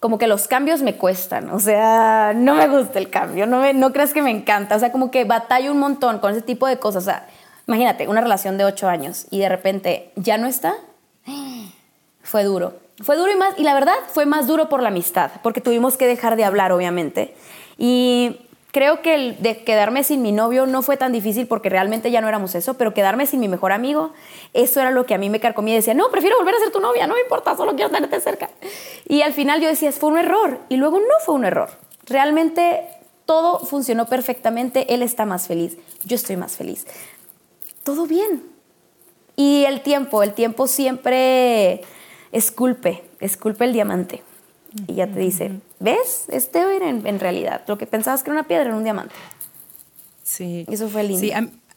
[0.04, 3.90] como que los cambios me cuestan, o sea, no me gusta el cambio, no, no
[3.90, 6.78] creas que me encanta, o sea, como que batallo un montón con ese tipo de
[6.78, 7.26] cosas, o sea,
[7.66, 10.74] imagínate, una relación de ocho años y de repente ya no está,
[12.22, 15.30] fue duro, fue duro y más, y la verdad fue más duro por la amistad,
[15.42, 17.34] porque tuvimos que dejar de hablar, obviamente,
[17.78, 18.40] y
[18.74, 22.20] creo que el de quedarme sin mi novio no fue tan difícil porque realmente ya
[22.20, 24.12] no éramos eso, pero quedarme sin mi mejor amigo,
[24.52, 26.80] eso era lo que a mí me carcomía decía, no, prefiero volver a ser tu
[26.80, 28.50] novia, no me importa, solo quiero tenerte cerca.
[29.08, 31.70] Y al final yo decía, fue un error, y luego no fue un error.
[32.04, 32.84] Realmente
[33.26, 36.84] todo funcionó perfectamente, él está más feliz, yo estoy más feliz.
[37.84, 38.42] Todo bien.
[39.36, 41.82] Y el tiempo, el tiempo siempre
[42.32, 44.24] esculpe, esculpe el diamante.
[44.86, 46.26] Y ya te dice, ¿ves?
[46.28, 47.62] Este era en, realidad.
[47.68, 49.14] Lo que pensabas que era una piedra era un diamante.
[50.22, 50.66] Sí.
[50.68, 51.20] Eso fue lindo.
[51.20, 51.32] Sí,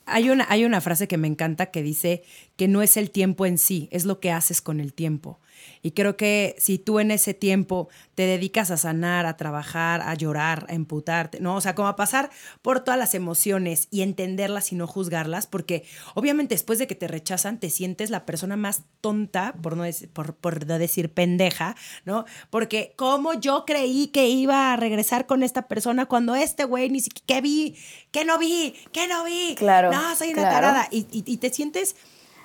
[0.06, 2.24] hay una, hay una frase que me encanta que dice
[2.56, 5.40] que no es el tiempo en sí, es lo que haces con el tiempo.
[5.88, 10.14] Y creo que si tú en ese tiempo te dedicas a sanar, a trabajar, a
[10.16, 11.56] llorar, a emputarte, ¿no?
[11.56, 12.30] O sea, como a pasar
[12.62, 17.08] por todas las emociones y entenderlas y no juzgarlas, porque obviamente después de que te
[17.08, 22.26] rechazan, te sientes la persona más tonta, por no decir, por, por decir pendeja, ¿no?
[22.50, 27.00] Porque como yo creí que iba a regresar con esta persona cuando este güey ni
[27.00, 27.78] siquiera, ¿qué vi?
[28.12, 28.76] ¿Qué no vi?
[28.92, 29.56] ¿Qué no vi?
[29.56, 29.90] Claro.
[29.90, 30.90] No, soy una tarada.
[30.92, 31.96] y, y te sientes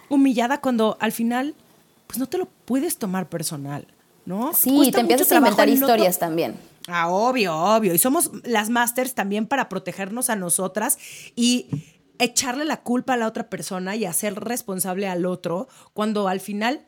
[0.09, 1.57] humillada cuando al final
[2.13, 3.87] pues no te lo puedes tomar personal,
[4.27, 4.53] ¿no?
[4.53, 6.57] Sí, te empiezas a inventar historias también.
[6.87, 7.95] Ah, obvio, obvio.
[7.95, 10.99] Y somos las masters también para protegernos a nosotras
[11.37, 11.69] y
[12.19, 16.85] echarle la culpa a la otra persona y hacer responsable al otro cuando al final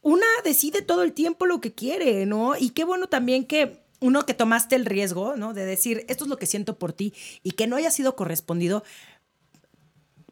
[0.00, 2.56] una decide todo el tiempo lo que quiere, ¿no?
[2.58, 5.54] Y qué bueno también que uno que tomaste el riesgo, ¿no?
[5.54, 8.82] De decir, esto es lo que siento por ti y que no haya sido correspondido,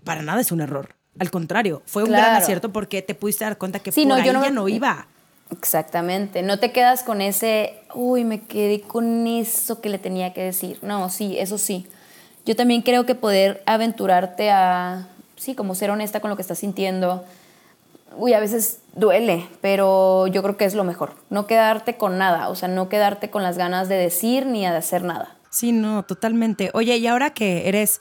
[0.02, 0.96] para nada es un error.
[1.18, 4.32] Al contrario, fue un gran acierto porque te pudiste dar cuenta que por no, ahí
[4.32, 5.06] no, ya no iba.
[5.50, 10.42] Exactamente, no te quedas con ese, uy, me quedé con eso que le tenía que
[10.42, 10.78] decir.
[10.80, 11.86] No, sí, eso sí.
[12.46, 16.58] Yo también creo que poder aventurarte a, sí, como ser honesta con lo que estás
[16.58, 17.24] sintiendo,
[18.16, 21.14] uy, a veces duele, pero yo creo que es lo mejor.
[21.28, 24.68] No quedarte con nada, o sea, no quedarte con las ganas de decir ni de
[24.68, 25.36] hacer nada.
[25.50, 26.70] Sí, no, totalmente.
[26.72, 28.00] Oye, y ahora que eres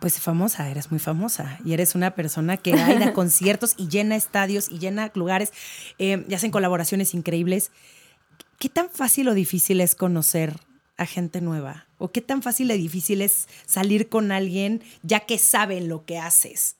[0.00, 4.70] pues famosa, eres muy famosa y eres una persona que da conciertos y llena estadios
[4.70, 5.52] y llena lugares
[5.98, 7.70] eh, y hacen colaboraciones increíbles.
[8.58, 10.58] ¿Qué tan fácil o difícil es conocer
[10.96, 11.86] a gente nueva?
[11.98, 16.18] ¿O qué tan fácil o difícil es salir con alguien ya que saben lo que
[16.18, 16.76] haces?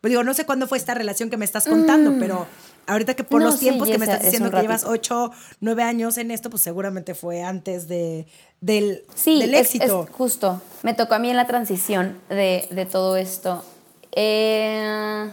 [0.00, 2.18] Pues digo, no sé cuándo fue esta relación que me estás contando, mm.
[2.18, 2.46] pero
[2.90, 6.30] ahorita que por los tiempos que me estás diciendo que llevas ocho, nueve años en
[6.30, 8.26] esto, pues seguramente fue antes de,
[8.60, 10.06] del, sí, del éxito.
[10.08, 10.60] Es, justo.
[10.82, 13.64] Me tocó a mí en la transición de, todo esto.
[14.12, 15.30] Eh,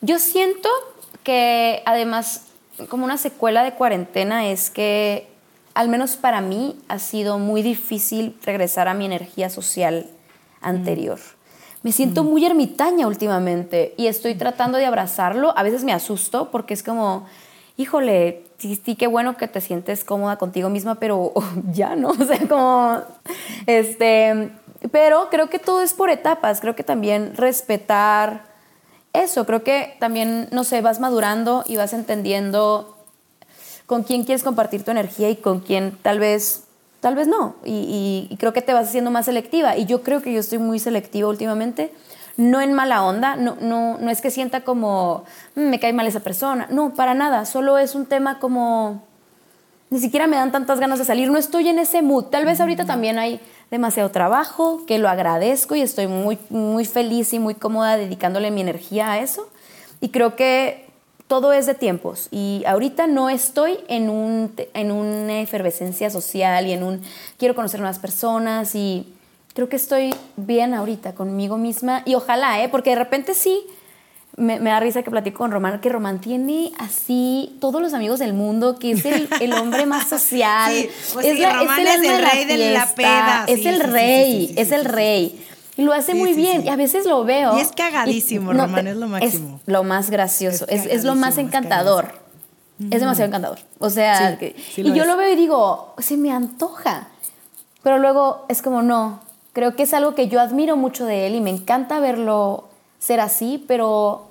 [0.00, 0.68] yo siento
[1.24, 2.42] que además,
[2.88, 5.28] como una secuela de cuarentena, es que
[5.74, 10.08] al menos para mí ha sido muy difícil regresar a mi energía social
[10.60, 11.18] anterior.
[11.82, 15.52] Me siento muy ermitaña últimamente y estoy tratando de abrazarlo.
[15.56, 17.26] A veces me asusto porque es como,
[17.76, 21.32] híjole, sí, sí, qué bueno que te sientes cómoda contigo misma, pero
[21.72, 22.10] ya, ¿no?
[22.20, 22.98] O sea, como,
[23.66, 24.50] este,
[24.92, 26.60] pero creo que todo es por etapas.
[26.60, 28.52] Creo que también respetar
[29.12, 32.96] eso, creo que también, no sé, vas madurando y vas entendiendo
[33.84, 36.64] con quién quieres compartir tu energía y con quién tal vez
[37.02, 37.56] tal vez no.
[37.64, 39.76] Y, creo que te vas haciendo más selectiva.
[39.76, 41.92] Y yo creo que yo estoy muy selectiva últimamente.
[42.36, 45.24] No en mala onda, no, no, no es que sienta como
[45.56, 46.68] mm, me cae mal esa persona.
[46.70, 47.44] No, para nada.
[47.44, 49.02] Solo es un tema como
[49.90, 51.28] ni siquiera me dan tantas ganas de salir.
[51.28, 52.26] No estoy en ese mood.
[52.26, 53.40] Tal vez ahorita también hay
[53.72, 58.60] demasiado trabajo, que lo agradezco y estoy muy, muy feliz y muy cómoda dedicándole mi
[58.60, 59.48] energía a eso.
[60.00, 60.91] Y creo que
[61.32, 66.72] todo es de tiempos y ahorita no estoy en, un, en una efervescencia social y
[66.72, 67.00] en un
[67.38, 69.14] quiero conocer nuevas personas y
[69.54, 72.68] creo que estoy bien ahorita conmigo misma y ojalá, ¿eh?
[72.68, 73.64] porque de repente sí,
[74.36, 78.34] me, da risa que platico con Román, que Román tiene así todos los amigos del
[78.34, 80.70] mundo, que es el, hombre más social.
[81.14, 83.44] Pues es, Román es, el, rey de la peda.
[83.48, 85.42] Es el rey, es el rey.
[85.76, 86.64] Y lo hace muy bien.
[86.64, 87.56] Y a veces lo veo.
[87.56, 89.60] Y es cagadísimo, Román, es lo máximo.
[89.62, 92.20] Es lo más gracioso, es, lo más encantador.
[92.90, 93.58] Es, demasiado encantador.
[93.78, 94.38] O sea,
[94.76, 97.08] y yo lo veo y digo, se me antoja.
[97.82, 99.20] Pero luego es como, no,
[99.52, 103.20] creo que es algo que yo admiro mucho de él y me encanta verlo ser
[103.20, 104.28] así, pero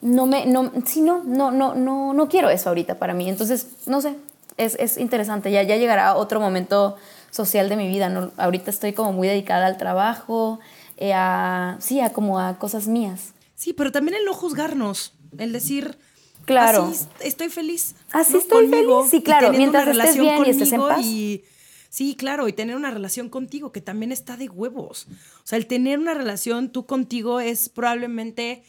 [0.00, 3.28] no me, no, sí, no, no, no, no, no quiero eso ahorita para mí.
[3.28, 4.14] Entonces, no sé,
[4.56, 5.50] es, es interesante.
[5.50, 6.96] Ya, ya llegará otro momento
[7.30, 8.08] social de mi vida.
[8.08, 8.32] ¿no?
[8.36, 10.60] Ahorita estoy como muy dedicada al trabajo,
[10.96, 13.34] eh, a, sí, a como a cosas mías.
[13.54, 15.98] Sí, pero también el no juzgarnos, el decir,
[16.44, 17.94] claro, así estoy feliz.
[18.10, 21.04] Así estoy feliz, sí, claro, mientras estés bien y estés en paz.
[21.88, 25.08] sí, claro, y tener una relación contigo que también está de huevos.
[25.10, 28.62] O sea, el tener una relación tú contigo es probablemente,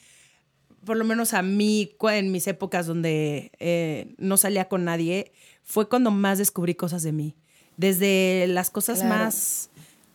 [0.83, 5.31] por lo menos a mí, en mis épocas donde eh, no salía con nadie,
[5.63, 7.35] fue cuando más descubrí cosas de mí
[7.77, 9.69] desde las cosas más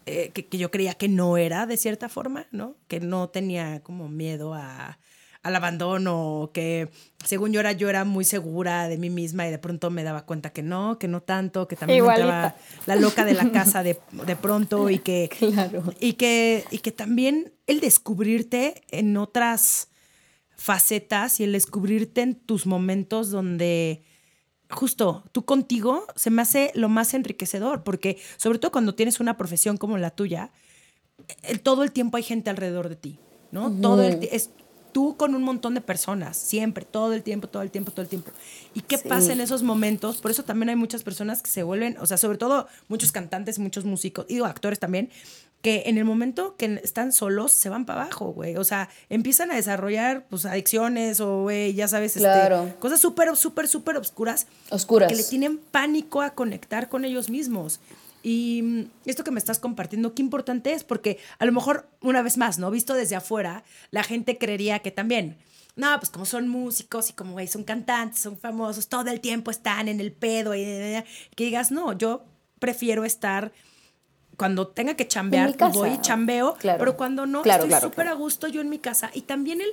[0.07, 2.77] eh, que, yo creía que no era de cierta forma, ¿no?
[2.87, 4.99] Que no tenía como miedo a,
[5.43, 6.91] al abandono, que
[7.25, 10.25] según yo era, yo era muy segura de mí misma y de pronto me daba
[10.25, 12.55] cuenta que no, que no tanto, que también estaba
[12.87, 13.97] la loca de la casa de,
[14.41, 15.29] pronto y que,
[16.01, 19.89] y, que, y que también el descubrirte en otras
[20.57, 24.03] facetas y el descubrirte en tus momentos donde
[24.71, 29.37] justo tú contigo se me hace lo más enriquecedor, porque sobre todo cuando tienes una
[29.37, 30.51] profesión como la tuya,
[31.63, 33.19] todo el tiempo hay gente alrededor de ti,
[33.51, 33.71] ¿no?
[33.71, 34.51] Todo el es
[34.93, 38.09] tú con un montón de personas, siempre, todo el tiempo, todo el tiempo, todo el
[38.09, 38.31] tiempo.
[38.73, 40.23] ¿Y qué pasa en esos momentos?
[40.23, 43.59] Por eso también hay muchas personas que se vuelven, o sea, sobre todo muchos cantantes,
[43.59, 45.11] muchos músicos, y actores también,
[45.63, 48.57] que en el momento que están solos se van para abajo, güey.
[48.57, 52.29] O sea, empiezan a desarrollar pues adicciones o, güey, ya sabes, este,
[52.79, 54.47] cosas súper, súper, súper oscuras.
[54.71, 55.11] Oscuras.
[55.11, 57.81] Que le tienen pánico a conectar con ellos mismos.
[58.23, 62.23] Y mm, esto que me estás compartiendo, qué importante es, porque a lo mejor, una
[62.23, 62.71] vez más, ¿no?
[62.71, 65.37] Visto desde afuera, la gente creería que también,
[65.77, 69.51] no, pues como son músicos y como, güey, son cantantes, son famosos, todo el tiempo
[69.51, 70.65] están en el pedo y
[71.37, 72.25] que digas, no, yo
[72.59, 73.53] prefiero estar
[74.37, 78.49] cuando tenga que chambear, pues voy y chambeo, pero cuando no, estoy súper a gusto
[78.49, 79.11] yo en mi casa.
[79.15, 79.71] Y también el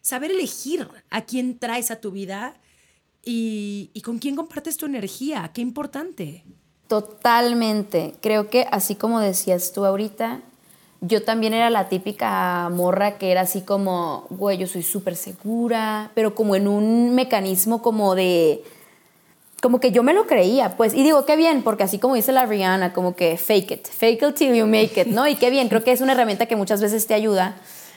[0.00, 2.54] saber elegir a quién traes a tu vida
[3.24, 6.44] y, y con quién compartes tu energía, qué importante.
[6.86, 8.14] Totalmente.
[8.20, 10.40] Creo que así como decías tú ahorita,
[11.00, 16.10] yo también era la típica morra que era así como, güey, yo soy súper segura,
[16.14, 18.64] pero como en un mecanismo como de
[19.60, 22.32] como que yo me lo creía, pues, y digo, qué bien, porque así como dice
[22.32, 25.26] la Rihanna, como que fake it, fake it till you make it, ¿no?
[25.26, 27.56] Y qué bien, creo que es una herramienta que muchas veces te ayuda.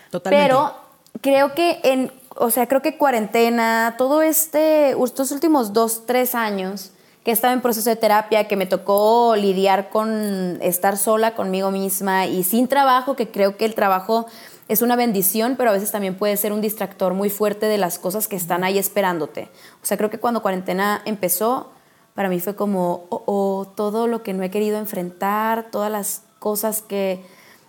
[0.10, 0.48] Totalmente.
[0.48, 0.74] Pero
[1.22, 6.92] creo que en, o sea, creo que cuarentena, todo este, estos últimos dos, tres años
[7.24, 12.26] que estaba en proceso de terapia, que me tocó lidiar con estar sola conmigo misma
[12.26, 14.26] y sin trabajo, que creo que el trabajo
[14.72, 18.00] es una bendición, pero a veces también puede ser un distractor muy fuerte de las
[18.00, 19.50] cosas que están ahí esperándote.
[19.84, 21.74] O sea, creo que cuando cuarentena empezó,
[22.16, 26.24] para mí fue como, oh, oh, todo lo que no he querido enfrentar, todas las
[26.40, 27.22] cosas que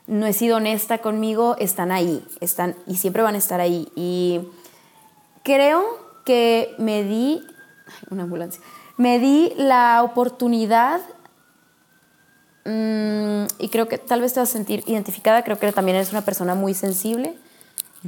[0.07, 3.89] no he sido honesta conmigo, están ahí, están y siempre van a estar ahí.
[3.97, 4.43] Y
[5.43, 5.83] creo
[6.25, 7.45] que me di,
[8.11, 8.63] una ambulancia,
[8.97, 11.01] me di la oportunidad
[12.65, 16.13] Mm, y creo que tal vez te vas a sentir identificada, creo que también eres
[16.13, 17.37] una persona muy sensible.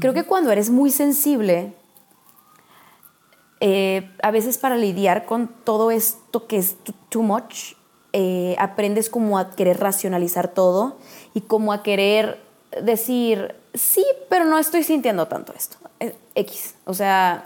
[0.01, 1.75] Creo que cuando eres muy sensible,
[3.61, 6.77] eh, a veces para lidiar con todo esto que es
[7.09, 7.75] too much,
[8.13, 10.99] eh, aprendes como a querer racionalizar todo
[11.33, 12.41] y como a querer
[12.83, 15.79] decir, sí, pero no estoy sintiendo tanto esto.
[16.01, 16.75] Eh, X.
[16.85, 17.43] O sea,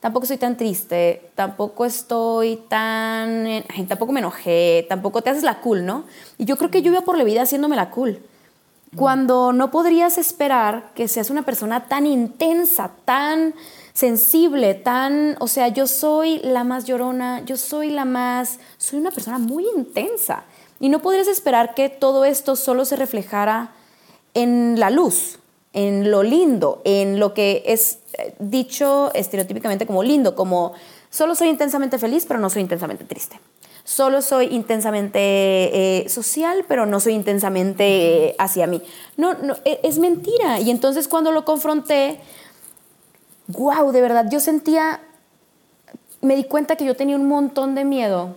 [0.00, 5.84] tampoco estoy tan triste, tampoco estoy tan, tampoco me enojé, tampoco te haces la cool,
[5.84, 6.04] ¿no?
[6.38, 8.20] Y yo creo que yo iba por la vida haciéndome la cool.
[8.96, 13.54] Cuando no podrías esperar que seas una persona tan intensa, tan
[13.92, 19.12] sensible, tan, o sea, yo soy la más llorona, yo soy la más, soy una
[19.12, 20.42] persona muy intensa.
[20.80, 23.72] Y no podrías esperar que todo esto solo se reflejara
[24.34, 25.38] en la luz,
[25.72, 30.72] en lo lindo, en lo que es eh, dicho estereotípicamente como lindo, como
[31.10, 33.40] solo soy intensamente feliz, pero no soy intensamente triste.
[33.84, 37.84] Solo soy intensamente eh, social, pero no soy intensamente
[38.28, 38.82] eh, hacia mí.
[39.16, 40.60] No, no, e, es mentira.
[40.60, 42.20] Y entonces cuando lo confronté,
[43.48, 45.00] wow, de verdad, yo sentía,
[46.20, 48.36] me di cuenta que yo tenía un montón de miedo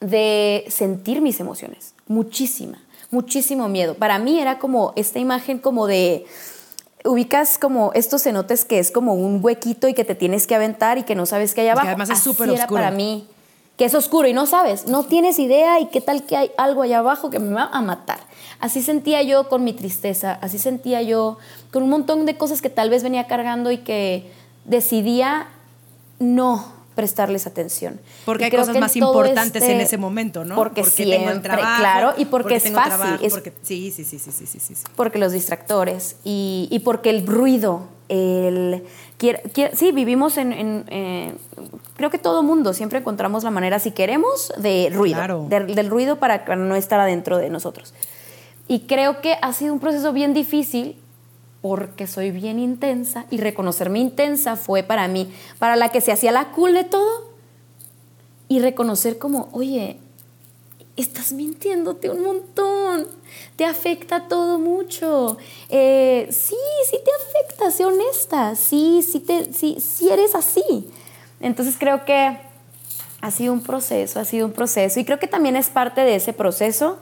[0.00, 2.83] de sentir mis emociones, muchísima
[3.14, 3.94] muchísimo miedo.
[3.94, 6.26] Para mí era como esta imagen como de,
[7.04, 10.98] ubicas como estos cenotes que es como un huequito y que te tienes que aventar
[10.98, 11.86] y que no sabes qué hay abajo.
[11.86, 12.80] además es súper oscuro.
[12.80, 13.26] para mí,
[13.78, 16.82] que es oscuro y no sabes, no tienes idea y qué tal que hay algo
[16.82, 18.18] allá abajo que me va a matar.
[18.60, 21.38] Así sentía yo con mi tristeza, así sentía yo
[21.72, 24.30] con un montón de cosas que tal vez venía cargando y que
[24.64, 25.48] decidía
[26.18, 28.00] no prestarles atención.
[28.24, 30.54] Porque hay cosas más importantes en ese momento, ¿no?
[30.54, 33.30] Porque, siempre, tengo el trabajo, claro, y porque, es fácil.
[33.62, 37.88] sí, sí, sí, sí, sí, sí, sí, Porque los distractores y, y porque el ruido,
[38.08, 38.84] el...
[39.74, 40.84] sí, vivimos en...
[40.88, 41.34] Eh,
[41.96, 45.48] creo que todo mundo siempre encontramos la manera, si queremos, de ruido.
[45.48, 47.94] del ruido para no estar adentro de nosotros.
[48.66, 50.96] Y creo que ha sido un proceso bien difícil
[51.64, 56.30] porque soy bien intensa y reconocerme intensa fue para mí, para la que se hacía
[56.30, 57.30] la cool de todo
[58.48, 59.96] y reconocer como, oye,
[60.98, 63.06] estás mintiéndote un montón,
[63.56, 65.38] te afecta todo mucho.
[65.70, 70.90] Eh, sí, sí te afecta, sé honesta, sí, sí, te, sí, eres así.
[71.40, 72.36] Entonces creo que
[73.22, 76.16] ha sido un proceso, ha sido un proceso y creo que también es parte de
[76.16, 76.98] ese proceso.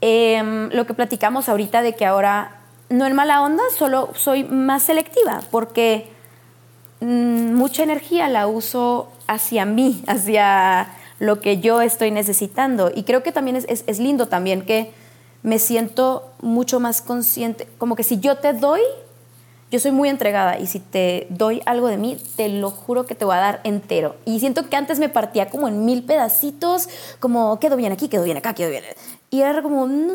[0.00, 2.59] Em, lo que platicamos ahorita de que ahora
[2.90, 6.08] no en mala onda, solo soy más selectiva porque
[7.00, 10.88] mm, mucha energía la uso hacia mí, hacia
[11.20, 12.90] lo que yo estoy necesitando.
[12.94, 14.90] Y creo que también es, lindo también que
[15.42, 18.80] me siento mucho más consciente, como que si yo te doy,
[19.70, 23.14] yo soy muy entregada y si te doy algo de mí, te lo juro que
[23.14, 24.16] te voy a dar entero.
[24.24, 26.88] Y siento que antes me partía como en mil pedacitos,
[27.20, 28.82] como quedo bien aquí, quedo bien acá, quedo bien.
[29.30, 30.10] Y era como, mm,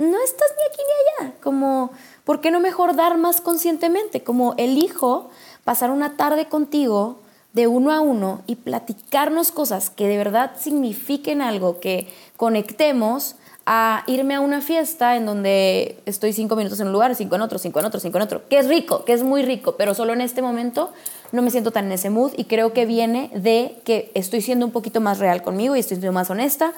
[0.00, 1.34] no estás ni aquí ni allá.
[1.42, 1.90] Como,
[2.24, 4.22] ¿por qué no mejor dar más conscientemente?
[4.22, 5.30] Como elijo
[5.64, 7.18] pasar una tarde contigo
[7.52, 13.36] de uno a uno y platicarnos cosas que de verdad signifiquen algo, que conectemos
[13.66, 17.42] a irme a una fiesta en donde estoy cinco minutos en un lugar, cinco en
[17.42, 19.94] otro, cinco en otro, cinco en otro, que es rico, que es muy rico, pero
[19.94, 20.92] solo en este momento
[21.32, 24.64] no me siento tan en ese mood y creo que viene de que estoy siendo
[24.64, 26.72] un poquito más real conmigo y estoy siendo más honesta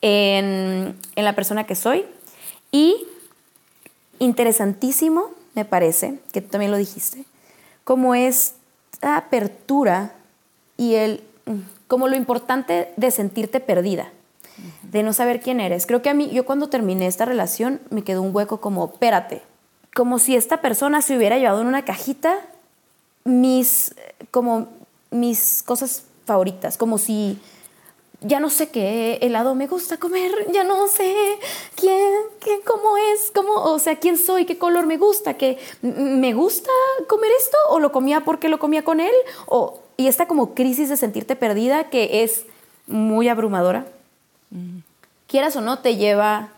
[0.00, 2.06] en, en la persona que soy
[2.70, 3.06] y
[4.18, 7.24] interesantísimo, me parece, que tú también lo dijiste,
[7.84, 10.14] como esta apertura
[10.76, 11.22] y el,
[11.86, 14.12] como lo importante de sentirte perdida,
[14.82, 15.86] de no saber quién eres.
[15.86, 19.42] Creo que a mí, yo cuando terminé esta relación, me quedó un hueco como, espérate,
[19.94, 22.36] como si esta persona se hubiera llevado en una cajita
[23.24, 23.94] mis,
[24.30, 24.68] como
[25.10, 27.40] mis cosas favoritas, como si
[28.20, 31.14] ya no sé qué helado me gusta comer, ya no sé
[31.76, 36.32] quién, quién, cómo es, cómo, o sea, quién soy, qué color me gusta, que me
[36.32, 36.70] gusta
[37.08, 39.14] comer esto o lo comía porque lo comía con él,
[39.46, 42.44] o, y esta como crisis de sentirte perdida que es
[42.86, 43.86] muy abrumadora,
[45.28, 46.50] quieras o no, te lleva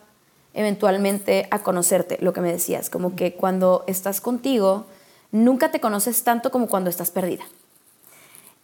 [0.55, 4.87] eventualmente a conocerte, lo que me decías, como que cuando estás contigo,
[5.31, 7.45] nunca te conoces tanto como cuando estás perdida.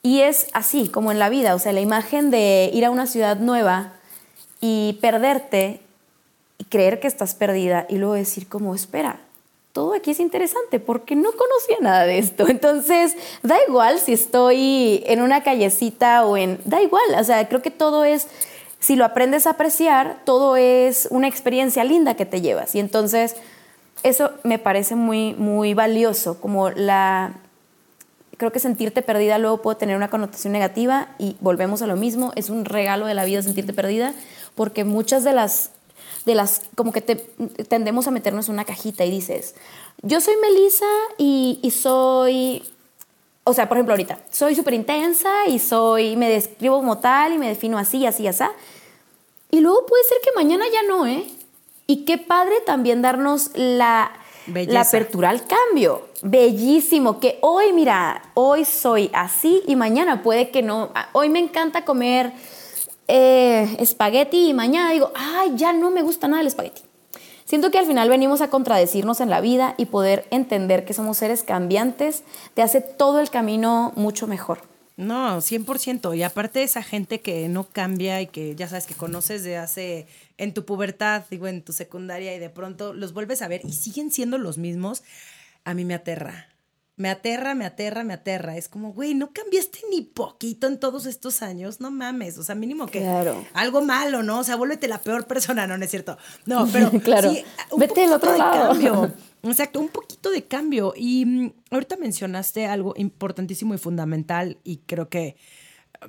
[0.07, 3.09] Y es así, como en la vida, o sea, la imagen de ir a una
[3.09, 3.95] ciudad nueva
[4.61, 5.81] y perderte
[6.59, 9.19] y creer que estás perdida y luego decir como, espera,
[9.73, 12.47] todo aquí es interesante porque no conocía nada de esto.
[12.49, 16.61] Entonces, da igual si estoy en una callecita o en...
[16.65, 18.29] Da igual, o sea, creo que todo es
[18.79, 22.77] si lo aprendes a apreciar, todo es una experiencia linda que te llevas.
[22.77, 23.35] Y entonces,
[24.05, 27.33] eso me parece muy, muy valioso, como la...
[28.37, 32.33] Creo que sentirte perdida luego puede tener una connotación negativa y volvemos a lo mismo,
[32.37, 34.15] es un regalo de la vida sentirte perdida,
[34.55, 35.71] porque muchas de las,
[36.27, 37.17] de las como que te,
[37.69, 39.55] tendemos a meternos en una cajita y dices,
[40.03, 40.87] yo soy Melissa
[41.19, 42.63] y, y soy
[43.49, 47.39] o sea, por ejemplo, ahorita, soy súper intensa y soy, me describo como tal y
[47.39, 48.43] me defino así, así, así.
[49.53, 51.25] Y luego puede ser que mañana ya no, ¿eh?
[51.87, 54.11] Y qué padre también darnos la,
[54.47, 56.09] la apertura al cambio.
[56.23, 60.93] Bellísimo, que hoy, mira, hoy soy así y mañana puede que no.
[61.13, 62.33] Hoy me encanta comer
[63.09, 66.83] eh, espagueti y mañana digo, ay, ya no me gusta nada el espagueti.
[67.45, 71.19] Siento que al final venimos a contradecirnos en la vida y poder entender que somos
[71.19, 72.25] seres cambiantes
[72.55, 74.59] te hace todo el camino mucho mejor.
[74.97, 76.17] No, 100%.
[76.17, 80.07] Y aparte esa gente que no cambia y que ya sabes que conoces de hace
[80.39, 83.73] en tu pubertad, digo, en tu secundaria y de pronto los vuelves a ver y
[83.73, 85.03] siguen siendo los mismos,
[85.65, 86.49] a mí me aterra.
[86.99, 88.57] Me aterra, me aterra, me aterra.
[88.57, 92.39] Es como, güey, no cambiaste ni poquito en todos estos años, no mames.
[92.39, 93.07] O sea, mínimo que
[93.53, 94.39] algo malo, ¿no?
[94.39, 96.17] O sea, vuélvete la peor persona, no, no es cierto.
[96.47, 97.33] No, pero claro.
[97.77, 98.69] Vete al otro lado.
[98.71, 99.13] Cambio.
[99.51, 100.93] Exacto, un poquito de cambio.
[100.97, 105.37] Y mm, ahorita mencionaste algo importantísimo y fundamental y creo que eh,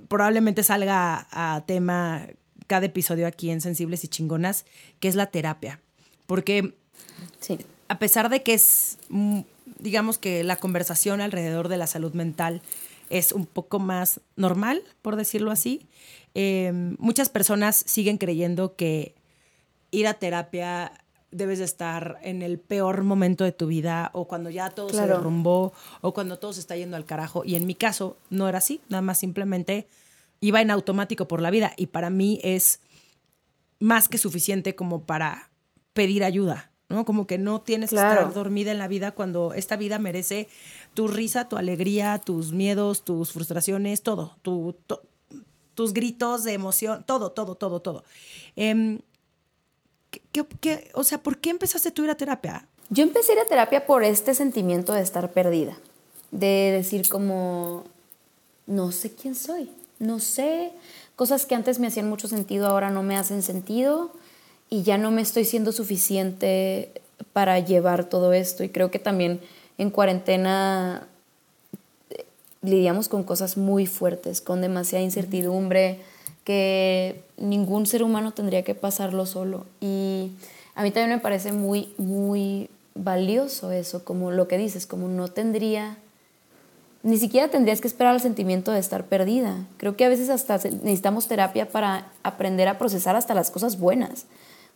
[0.07, 2.27] probablemente salga a tema
[2.67, 4.65] cada episodio aquí en Sensibles y Chingonas,
[4.99, 5.79] que es la terapia.
[6.25, 6.75] Porque
[7.88, 9.41] a pesar de que es, mm,
[9.79, 12.61] digamos que la conversación alrededor de la salud mental
[13.09, 15.88] es un poco más normal, por decirlo así,
[16.35, 19.15] eh, muchas personas siguen creyendo que
[19.91, 20.91] ir a terapia
[21.32, 25.05] debes de estar en el peor momento de tu vida o cuando ya todo se
[25.05, 27.43] derrumbó o cuando todo se está yendo al carajo.
[27.45, 29.88] Y en mi caso no era así, nada más simplemente
[30.39, 32.80] iba en automático por la vida y para mí es
[33.80, 35.49] más que suficiente como para
[35.93, 37.05] pedir ayuda, ¿no?
[37.05, 40.47] Como que no tienes que estar dormida en la vida cuando esta vida merece
[40.93, 44.75] tu risa, tu alegría, tus miedos, tus frustraciones, todo, tu,
[45.73, 48.03] tus gritos de emoción, todo, todo, todo, todo.
[48.55, 48.99] Em,
[50.32, 52.68] ¿Qué, o sea, ¿por qué empezaste tú a ir a terapia?
[52.89, 55.78] Yo empecé a ir a terapia por este sentimiento de estar perdida,
[56.32, 57.84] de decir como,
[58.65, 60.72] no sé quién soy, no sé,
[61.15, 64.11] cosas que antes me hacían mucho sentido ahora no me hacen sentido
[64.70, 66.91] y ya no me estoy siendo suficiente
[67.34, 68.63] para llevar todo esto.
[68.63, 69.41] Y creo que también
[69.78, 71.07] en cuarentena
[72.09, 72.26] eh,
[72.61, 76.01] lidiamos con cosas muy fuertes, con demasiada incertidumbre
[76.48, 79.66] que ningún ser humano tendría que pasarlo solo.
[79.82, 80.32] Y
[80.76, 85.28] a mí también me parece muy, muy valioso eso, como lo que dices, como no
[85.28, 85.98] tendría,
[87.04, 89.58] ni siquiera tendrías que esperar al sentimiento de estar perdida.
[89.76, 94.24] Creo que a veces hasta necesitamos terapia para aprender a procesar hasta las cosas buenas,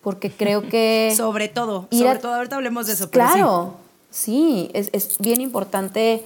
[0.02, 1.14] porque creo que...
[1.16, 3.10] sobre todo, sobre todo, ahorita hablemos de eso.
[3.10, 3.76] Claro,
[4.10, 6.26] sí, es, es bien importante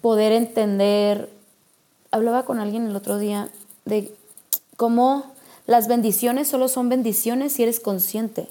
[0.00, 1.28] poder entender,
[2.10, 3.50] hablaba con alguien el otro día
[3.84, 4.16] de
[4.78, 5.24] como
[5.66, 8.46] las bendiciones solo son bendiciones si eres consciente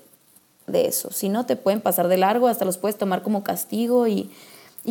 [0.67, 1.09] de eso.
[1.09, 4.29] Si no, te pueden pasar de largo, hasta los puedes tomar como castigo y,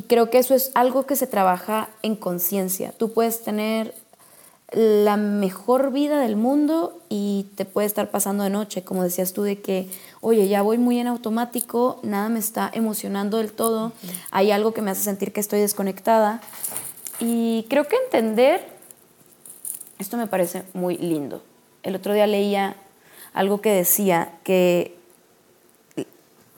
[0.08, 2.92] creo que eso es algo que se trabaja en conciencia.
[2.92, 3.94] Tú puedes tener
[4.72, 9.42] la mejor vida del mundo y te puede estar pasando de noche, como decías tú,
[9.42, 9.90] de que,
[10.22, 13.92] oye, ya voy muy en automático, nada me está emocionando del todo,
[14.30, 16.40] hay algo que me hace sentir que estoy desconectada.
[17.20, 18.75] Y creo que entender
[19.98, 21.42] esto me parece muy lindo.
[21.82, 22.76] El otro día leía
[23.32, 24.96] algo que decía que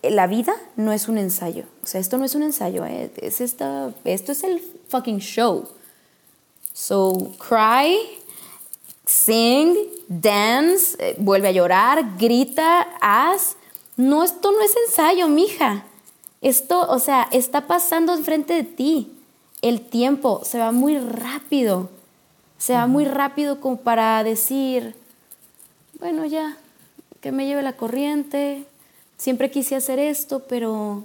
[0.03, 1.65] la vida no es un ensayo.
[1.83, 3.11] O sea, esto no es un ensayo, ¿eh?
[3.17, 5.69] es esta, esto es el fucking show.
[6.73, 7.99] So, cry,
[9.05, 9.77] sing,
[10.07, 13.57] dance, eh, vuelve a llorar, grita, haz.
[13.97, 15.85] No, esto no es ensayo, mija.
[16.41, 19.13] Esto, o sea, está pasando enfrente de ti.
[19.61, 21.91] El tiempo se va muy rápido
[22.59, 24.95] se va muy rápido como para decir,
[26.01, 26.57] bueno, ya,
[27.21, 28.65] que me lleve la corriente,
[29.17, 31.05] siempre quise hacer esto, pero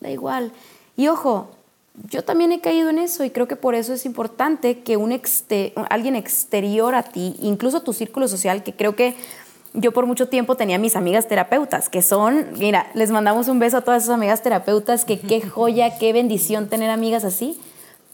[0.00, 0.52] da igual.
[0.96, 1.48] Y ojo,
[2.08, 5.18] yo también he caído en eso y creo que por eso es importante que un
[5.88, 9.14] alguien exterior a ti, incluso tu círculo social, que creo que
[9.72, 13.78] yo por mucho tiempo tenía mis amigas terapeutas, que son, mira, les mandamos un beso
[13.78, 17.60] a todas esas amigas terapeutas, que qué joya, qué bendición tener amigas así,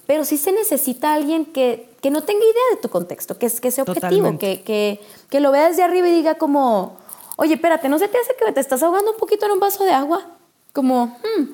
[0.07, 3.71] pero sí se necesita alguien que, que no tenga idea de tu contexto, que, que
[3.73, 6.97] sea objetivo, que, que, que, lo vea desde arriba y diga como,
[7.35, 9.83] oye, espérate, ¿no se te hace que te estás ahogando un poquito en un vaso
[9.83, 10.25] de agua?
[10.73, 11.45] Como, hmm,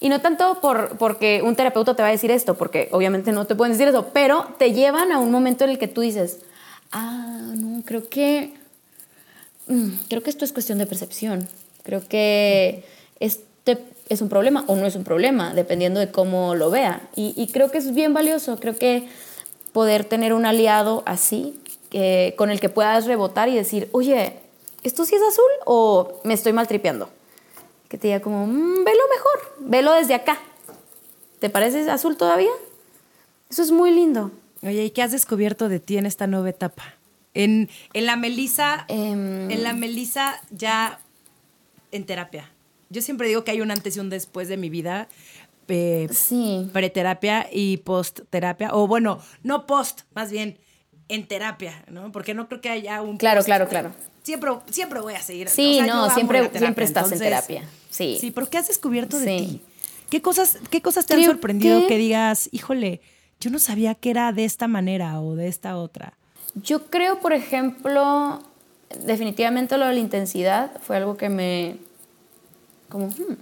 [0.00, 3.46] y no tanto por, porque un terapeuta te va a decir esto, porque obviamente no
[3.46, 6.40] te pueden decir eso, pero te llevan a un momento en el que tú dices,
[6.90, 8.52] ah, no, creo que,
[9.68, 11.48] mm, creo que esto es cuestión de percepción.
[11.84, 12.84] Creo que
[13.20, 17.08] este es un problema o no es un problema, dependiendo de cómo lo vea.
[17.14, 19.08] Y, creo que es bien valioso, creo que
[19.72, 21.58] poder tener un aliado así,
[22.36, 24.36] con el que puedas rebotar y decir, oye,
[24.84, 27.08] ¿esto sí es azul o me estoy maltripeando?
[27.90, 30.38] que te diga como, mm, velo mejor, velo desde acá.
[31.40, 32.52] ¿Te parece azul todavía?
[33.50, 34.30] Eso es muy lindo.
[34.62, 36.94] Oye, ¿y qué has descubierto de ti en esta nueva etapa?
[37.34, 41.00] En, en la Melisa, em, en la Melisa ya
[41.90, 42.48] en terapia.
[42.90, 45.08] Yo siempre digo que hay un antes y un después de mi vida.
[45.70, 46.68] Eh, sí.
[46.72, 48.70] Preterapia y post-terapia.
[48.74, 50.58] O bueno, no post, más bien
[51.08, 52.12] en terapia, ¿no?
[52.12, 53.16] Porque no creo que haya un...
[53.16, 53.90] Claro, claro, claro.
[54.22, 55.48] Siempre, siempre voy a seguir.
[55.48, 57.64] Sí, no, siempre, siempre estás en terapia.
[57.90, 58.18] Sí.
[58.20, 59.60] Sí, pero ¿qué has descubierto de ti?
[60.08, 61.96] ¿Qué cosas, qué cosas te han sorprendido que...
[61.96, 63.00] digas, híjole,
[63.40, 66.14] yo no sabía que era de esta manera o de esta otra?
[66.54, 68.42] Yo creo, por ejemplo,
[69.04, 71.76] definitivamente lo de la intensidad fue algo que me...
[72.88, 73.36] como, hmm,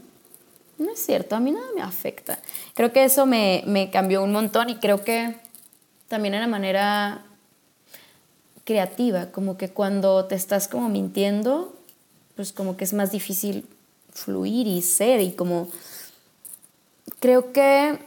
[0.79, 2.39] no es cierto, a mí nada me afecta.
[2.74, 5.37] Creo que eso me, me cambió un montón y creo que
[6.09, 7.22] también en manera
[8.64, 11.74] creativa, como que cuando te estás como mintiendo,
[12.37, 13.66] pues como que es más difícil
[14.12, 15.68] fluir y ser y como
[17.18, 17.99] creo que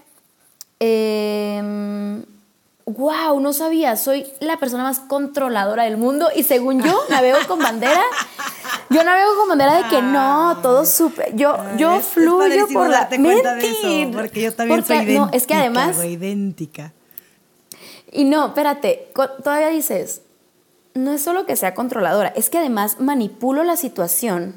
[2.85, 7.39] wow, em, no sabía, soy la persona más controladora del mundo y según yo navego
[7.47, 8.03] con bandera.
[8.91, 11.35] Yo navego con bandera de que no, todo súper.
[11.35, 13.07] Yo, yo fluyo por la.
[13.17, 14.11] Mentir.
[14.11, 15.25] porque yo también soy idéntica.
[15.25, 16.03] No, es que además.
[16.03, 16.93] idéntica.
[18.11, 19.11] Y no, espérate,
[19.43, 20.21] todavía dices,
[20.93, 24.55] no es solo que sea controladora, es que además manipulo la situación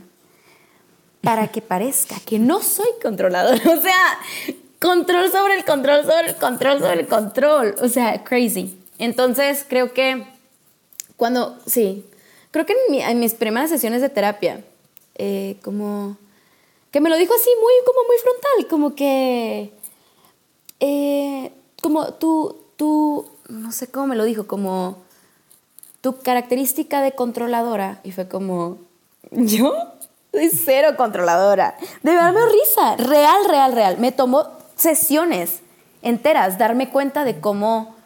[1.23, 3.61] para que parezca que no soy controladora.
[3.79, 4.19] O sea,
[4.81, 7.75] control sobre el control sobre el control sobre el control.
[7.81, 8.79] O sea, crazy.
[8.99, 10.27] Entonces, creo que
[11.17, 12.05] cuando, sí,
[12.55, 14.63] creo que en, mis primeras sesiones de terapia,
[15.17, 16.17] eh, como
[16.93, 19.73] que me lo dijo así muy, como muy frontal, como que,
[20.79, 21.53] eh,
[21.83, 24.99] como tú, tú, no sé cómo me lo dijo, como
[26.01, 27.99] tu característica de controladora.
[28.05, 28.79] Y fue como,
[29.33, 29.75] ¿yo?
[30.33, 31.77] Soy cero controladora.
[32.05, 32.95] De verdad me risa.
[32.99, 33.99] Real, real, real.
[33.99, 34.47] Me tomó
[34.77, 35.61] sesiones
[36.03, 37.97] enteras darme cuenta de cómo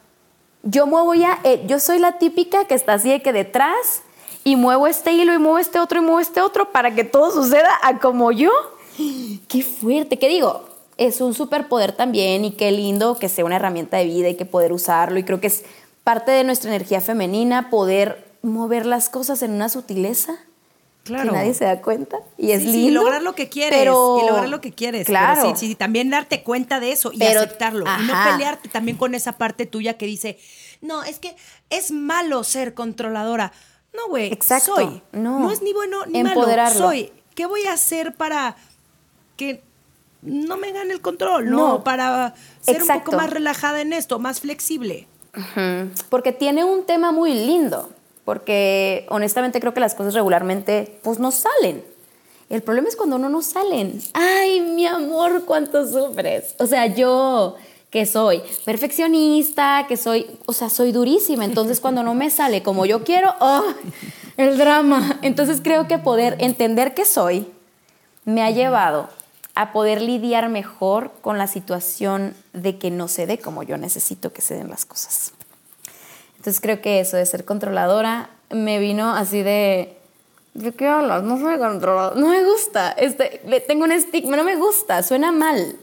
[0.62, 4.05] yo muevo ya, eh, yo soy la típica que está así de que detrás
[4.49, 7.30] y muevo este hilo y muevo este otro y muevo este otro para que todo
[7.30, 8.51] suceda a como yo.
[9.46, 10.64] Qué fuerte, ¿qué digo?
[10.96, 14.46] Es un superpoder también y qué lindo que sea una herramienta de vida y que
[14.46, 15.64] poder usarlo y creo que es
[16.03, 20.38] parte de nuestra energía femenina poder mover las cosas en una sutileza.
[21.05, 21.30] Claro.
[21.30, 22.16] Que nadie se da cuenta.
[22.38, 22.78] Y es lindo.
[22.78, 23.78] y lograr lo que quieres.
[23.78, 25.07] Pero, y lograr lo que quieres.
[25.07, 25.42] Claro.
[25.42, 27.84] Pero sí, sí, también darte cuenta de eso y aceptarlo.
[27.84, 30.38] Y no pelearte también con esa parte tuya que dice,
[30.80, 31.36] no, es que
[31.68, 33.53] es malo ser controladora.
[33.99, 34.32] No, güey.
[34.32, 34.76] Exacto.
[34.76, 35.03] Soy.
[35.12, 35.40] No.
[35.40, 36.46] no es ni bueno ni malo.
[36.70, 37.12] Soy.
[37.34, 38.57] ¿Qué voy a hacer para
[39.36, 39.62] que
[40.22, 41.51] no me gane el control?
[41.51, 45.07] No, para ser un poco más relajada en esto, más flexible.
[46.09, 47.90] Porque tiene un tema muy lindo,
[48.24, 51.84] porque honestamente creo que las cosas regularmente pues no salen.
[52.49, 54.01] El problema es cuando no nos salen.
[54.14, 56.55] Ay, mi amor, cuánto sufres.
[56.59, 57.57] O sea, yo
[57.91, 61.45] que soy perfeccionista, que soy, o sea, soy durísima.
[61.45, 63.64] Entonces, cuando no me sale como yo quiero, ¡oh!
[64.36, 65.18] El drama.
[65.22, 67.49] Entonces, creo que poder entender que soy
[68.24, 69.09] me ha llevado
[69.55, 74.32] a poder lidiar mejor con la situación de que no se dé como yo necesito
[74.32, 75.32] que se den las cosas.
[76.36, 79.99] Entonces creo que eso de ser controladora me vino así de,
[80.55, 81.24] ¿de qué hablas?
[81.24, 85.76] No soy controladora, no me gusta, este, tengo un estigma, no me gusta, suena mal.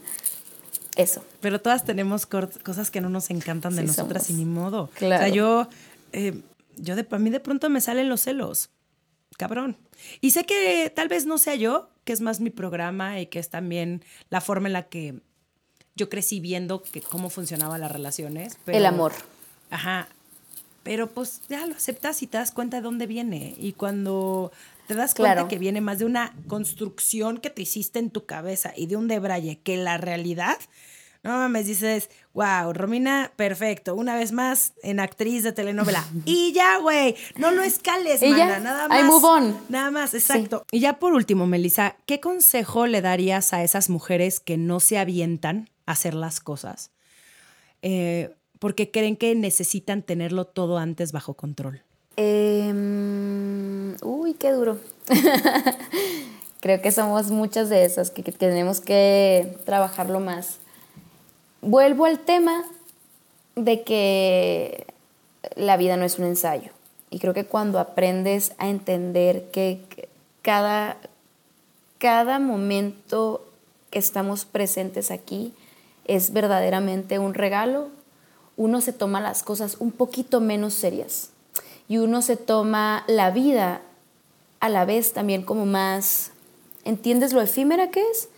[0.96, 1.24] Eso.
[1.40, 4.90] Pero todas tenemos cosas que no nos encantan de nosotras y ni modo.
[4.94, 5.22] Claro.
[5.22, 5.68] O sea, yo,
[6.12, 6.40] eh,
[6.76, 8.70] yo de, a mí de pronto me salen los celos
[9.36, 9.76] cabrón.
[10.20, 13.38] Y sé que tal vez no sea yo, que es más mi programa y que
[13.38, 15.20] es también la forma en la que
[15.94, 18.58] yo crecí viendo que cómo funcionaban las relaciones.
[18.66, 19.12] el amor.
[19.70, 20.08] Ajá.
[20.86, 23.56] Pero pues ya lo aceptas y te das cuenta de dónde viene.
[23.58, 24.52] Y cuando
[24.86, 28.72] te das cuenta que viene más de una construcción que te hiciste en tu cabeza
[28.76, 30.56] y de un debraye que la realidad,
[31.24, 36.04] no mames, dices, wow, Romina, perfecto, una vez más en actriz de telenovela.
[36.24, 39.00] y ya, güey, no lo escales, mana, nada más.
[39.00, 39.58] I move on.
[39.68, 40.64] Nada más, exacto.
[40.70, 44.98] Y ya por último, Melissa, ¿qué consejo le darías a esas mujeres que no se
[44.98, 46.92] avientan a hacer las cosas?
[47.82, 51.82] Eh, porque creen que necesitan tenerlo todo antes bajo control.
[52.16, 54.78] Em, uy, qué duro.
[56.60, 60.58] Creo que somos muchas de esas que, que tenemos que trabajarlo más.
[61.60, 62.64] Vuelvo al tema
[63.54, 64.86] de que
[65.54, 66.70] la vida no es un ensayo.
[67.10, 69.80] Y creo que cuando aprendes a entender que
[70.42, 70.96] cada,
[71.98, 73.46] cada momento
[73.90, 75.54] que estamos presentes aquí
[76.04, 77.90] es verdaderamente un regalo,
[78.56, 81.30] uno se toma las cosas un poquito menos serias
[81.88, 83.82] y uno se toma la vida
[84.60, 86.32] a la vez también como más,
[86.84, 88.28] entiendes lo efímera que es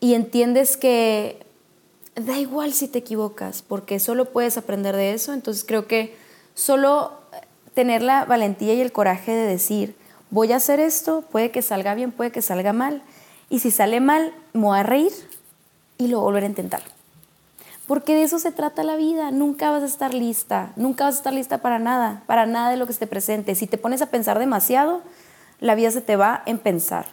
[0.00, 1.44] y entiendes que
[2.16, 6.16] da igual si te equivocas, porque solo puedes aprender de eso, entonces creo que
[6.54, 7.12] solo
[7.74, 9.96] tener la valentía y el coraje de decir,
[10.30, 13.02] voy a hacer esto, puede que salga bien, puede que salga mal,
[13.50, 15.12] y si sale mal, me a reír
[15.98, 16.93] y lo volver a intentar.
[17.86, 19.30] Porque de eso se trata la vida.
[19.30, 20.72] Nunca vas a estar lista.
[20.76, 22.22] Nunca vas a estar lista para nada.
[22.26, 23.54] Para nada de lo que te presente.
[23.54, 25.02] Si te pones a pensar demasiado,
[25.60, 27.06] la vida se te va en pensar.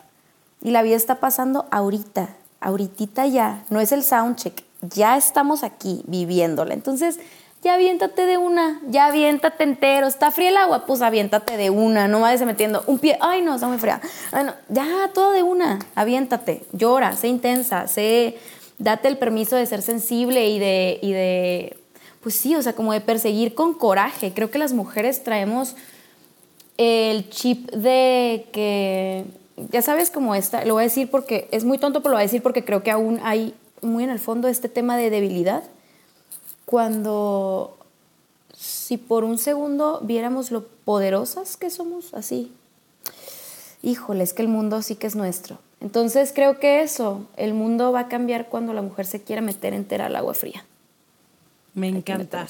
[0.61, 2.29] Y la vida está pasando ahorita.
[2.61, 3.63] Ahorita ya.
[3.69, 4.63] No es el soundcheck.
[4.81, 6.73] Ya estamos aquí viviéndola.
[6.73, 7.19] Entonces,
[7.63, 8.79] ya aviéntate de una.
[8.87, 10.07] Ya aviéntate entero.
[10.07, 10.85] ¿Está fría el agua?
[10.85, 12.07] Pues aviéntate de una.
[12.07, 13.17] No vayas metiendo un pie.
[13.19, 13.99] Ay, no, está muy fría.
[14.31, 14.53] Ay, no.
[14.69, 15.79] Ya, todo de una.
[15.95, 16.65] Aviéntate.
[16.71, 17.15] Llora.
[17.15, 17.87] Sé intensa.
[17.87, 18.39] Sé
[18.81, 21.77] date el permiso de ser sensible y de, y de,
[22.21, 24.33] pues sí, o sea, como de perseguir con coraje.
[24.33, 25.75] Creo que las mujeres traemos
[26.77, 29.25] el chip de que,
[29.71, 32.23] ya sabes, como esta, lo voy a decir porque es muy tonto, pero lo voy
[32.23, 35.63] a decir porque creo que aún hay muy en el fondo este tema de debilidad.
[36.65, 37.77] Cuando,
[38.57, 42.51] si por un segundo viéramos lo poderosas que somos, así,
[43.83, 45.59] híjole, es que el mundo sí que es nuestro.
[45.81, 49.73] Entonces creo que eso, el mundo va a cambiar cuando la mujer se quiera meter
[49.73, 50.63] entera al agua fría.
[51.73, 52.45] Me encanta.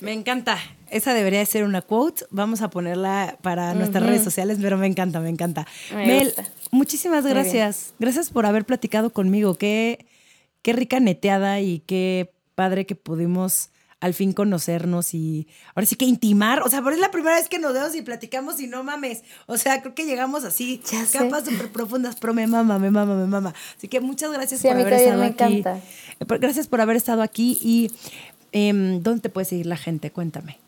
[0.00, 0.58] Me encanta.
[0.90, 2.24] Esa debería de ser una quote.
[2.30, 5.66] Vamos a ponerla para nuestras redes sociales, pero me encanta, me encanta.
[5.94, 6.34] Mel,
[6.72, 7.94] muchísimas gracias.
[8.00, 9.54] Gracias por haber platicado conmigo.
[9.54, 10.04] Qué,
[10.62, 13.70] qué rica neteada y qué padre que pudimos
[14.00, 16.62] al fin conocernos y ahora sí que intimar.
[16.62, 19.22] O sea, por es la primera vez que nos vemos y platicamos y no mames.
[19.46, 20.80] O sea, creo que llegamos así,
[21.12, 23.54] capas súper profundas, pero me mama, me mama, me mama.
[23.76, 25.64] Así que muchas gracias por haber estado aquí.
[25.66, 27.90] Eh, gracias por haber estado aquí y
[28.52, 30.10] em, ¿dónde te puede seguir la gente?
[30.10, 30.58] Cuéntame.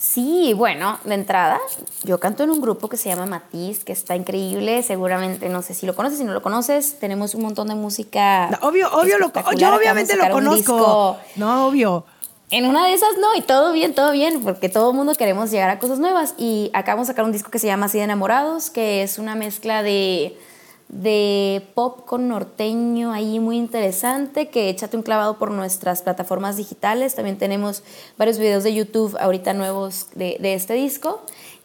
[0.00, 1.58] Sí, bueno, de entrada,
[2.04, 4.84] yo canto en un grupo que se llama Matiz, que está increíble.
[4.84, 8.48] Seguramente, no sé si lo conoces, si no lo conoces, tenemos un montón de música.
[8.62, 11.16] obvio, obvio, lo, yo obviamente lo conozco.
[11.34, 12.04] No, obvio.
[12.50, 15.50] En una de esas no, y todo bien, todo bien, porque todo el mundo queremos
[15.50, 16.34] llegar a cosas nuevas.
[16.38, 19.34] Y acabamos de sacar un disco que se llama Así de Enamorados, que es una
[19.34, 20.38] mezcla de
[20.88, 27.14] de pop con norteño ahí muy interesante, que échate un clavado por nuestras plataformas digitales.
[27.14, 27.82] También tenemos
[28.16, 31.20] varios videos de YouTube ahorita nuevos de, este disco.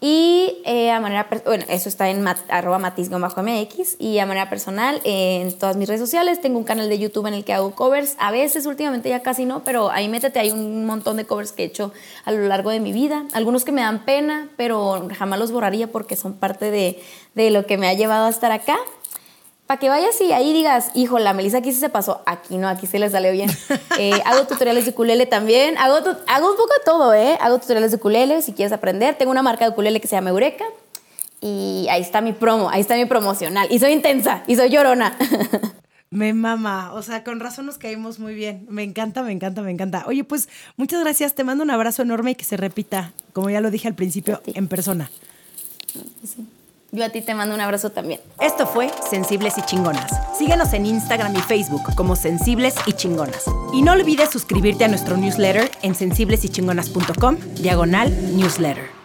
[0.06, 5.00] Y eh, a manera, bueno, eso está en mat, arroba matiz-mx y a manera personal
[5.06, 6.42] en todas mis redes sociales.
[6.42, 8.18] Tengo un canal de YouTube en el que hago covers.
[8.20, 11.64] A veces, últimamente ya casi no, pero ahí métete, hay un montón de covers que
[11.64, 11.94] he hecho
[12.26, 13.24] a lo largo de mi vida.
[13.32, 17.02] Algunos que me dan pena, pero jamás los borraría porque son parte de,
[17.34, 18.78] de lo que me ha llevado a estar acá
[19.74, 22.68] para que vayas y ahí digas, hijo, la Melissa aquí sí se pasó, aquí no,
[22.68, 23.50] aquí sí le salió bien.
[23.98, 25.96] Eh, hago tutoriales de ukulele también, hago,
[26.28, 27.38] hago un poco de todo, ¿eh?
[27.42, 29.16] Hago tutoriales de ukulele si quieres aprender.
[29.16, 30.66] Tengo una marca de ukulele que se llama Eureka
[31.42, 33.68] y ahí está mi promo, ahí está mi promocional.
[33.72, 35.18] Y soy intensa y soy llorona.
[36.12, 38.66] Me mama, o sea, con razón nos caímos muy bien.
[38.70, 40.06] Me encanta, me encanta, me encanta.
[40.08, 43.62] Oye, pues muchas gracias, te mando un abrazo enorme y que se repita, como ya
[43.62, 45.10] lo dije al principio, en persona.
[46.24, 46.46] Sí.
[46.94, 48.22] Yo a ti te mando un abrazo también.
[48.40, 50.12] Esto fue Sensibles y Chingonas.
[50.38, 53.46] Síguenos en Instagram y Facebook como Sensibles y Chingonas.
[53.74, 59.03] Y no olvides suscribirte a nuestro newsletter en sensiblesychingonas.com, diagonal newsletter.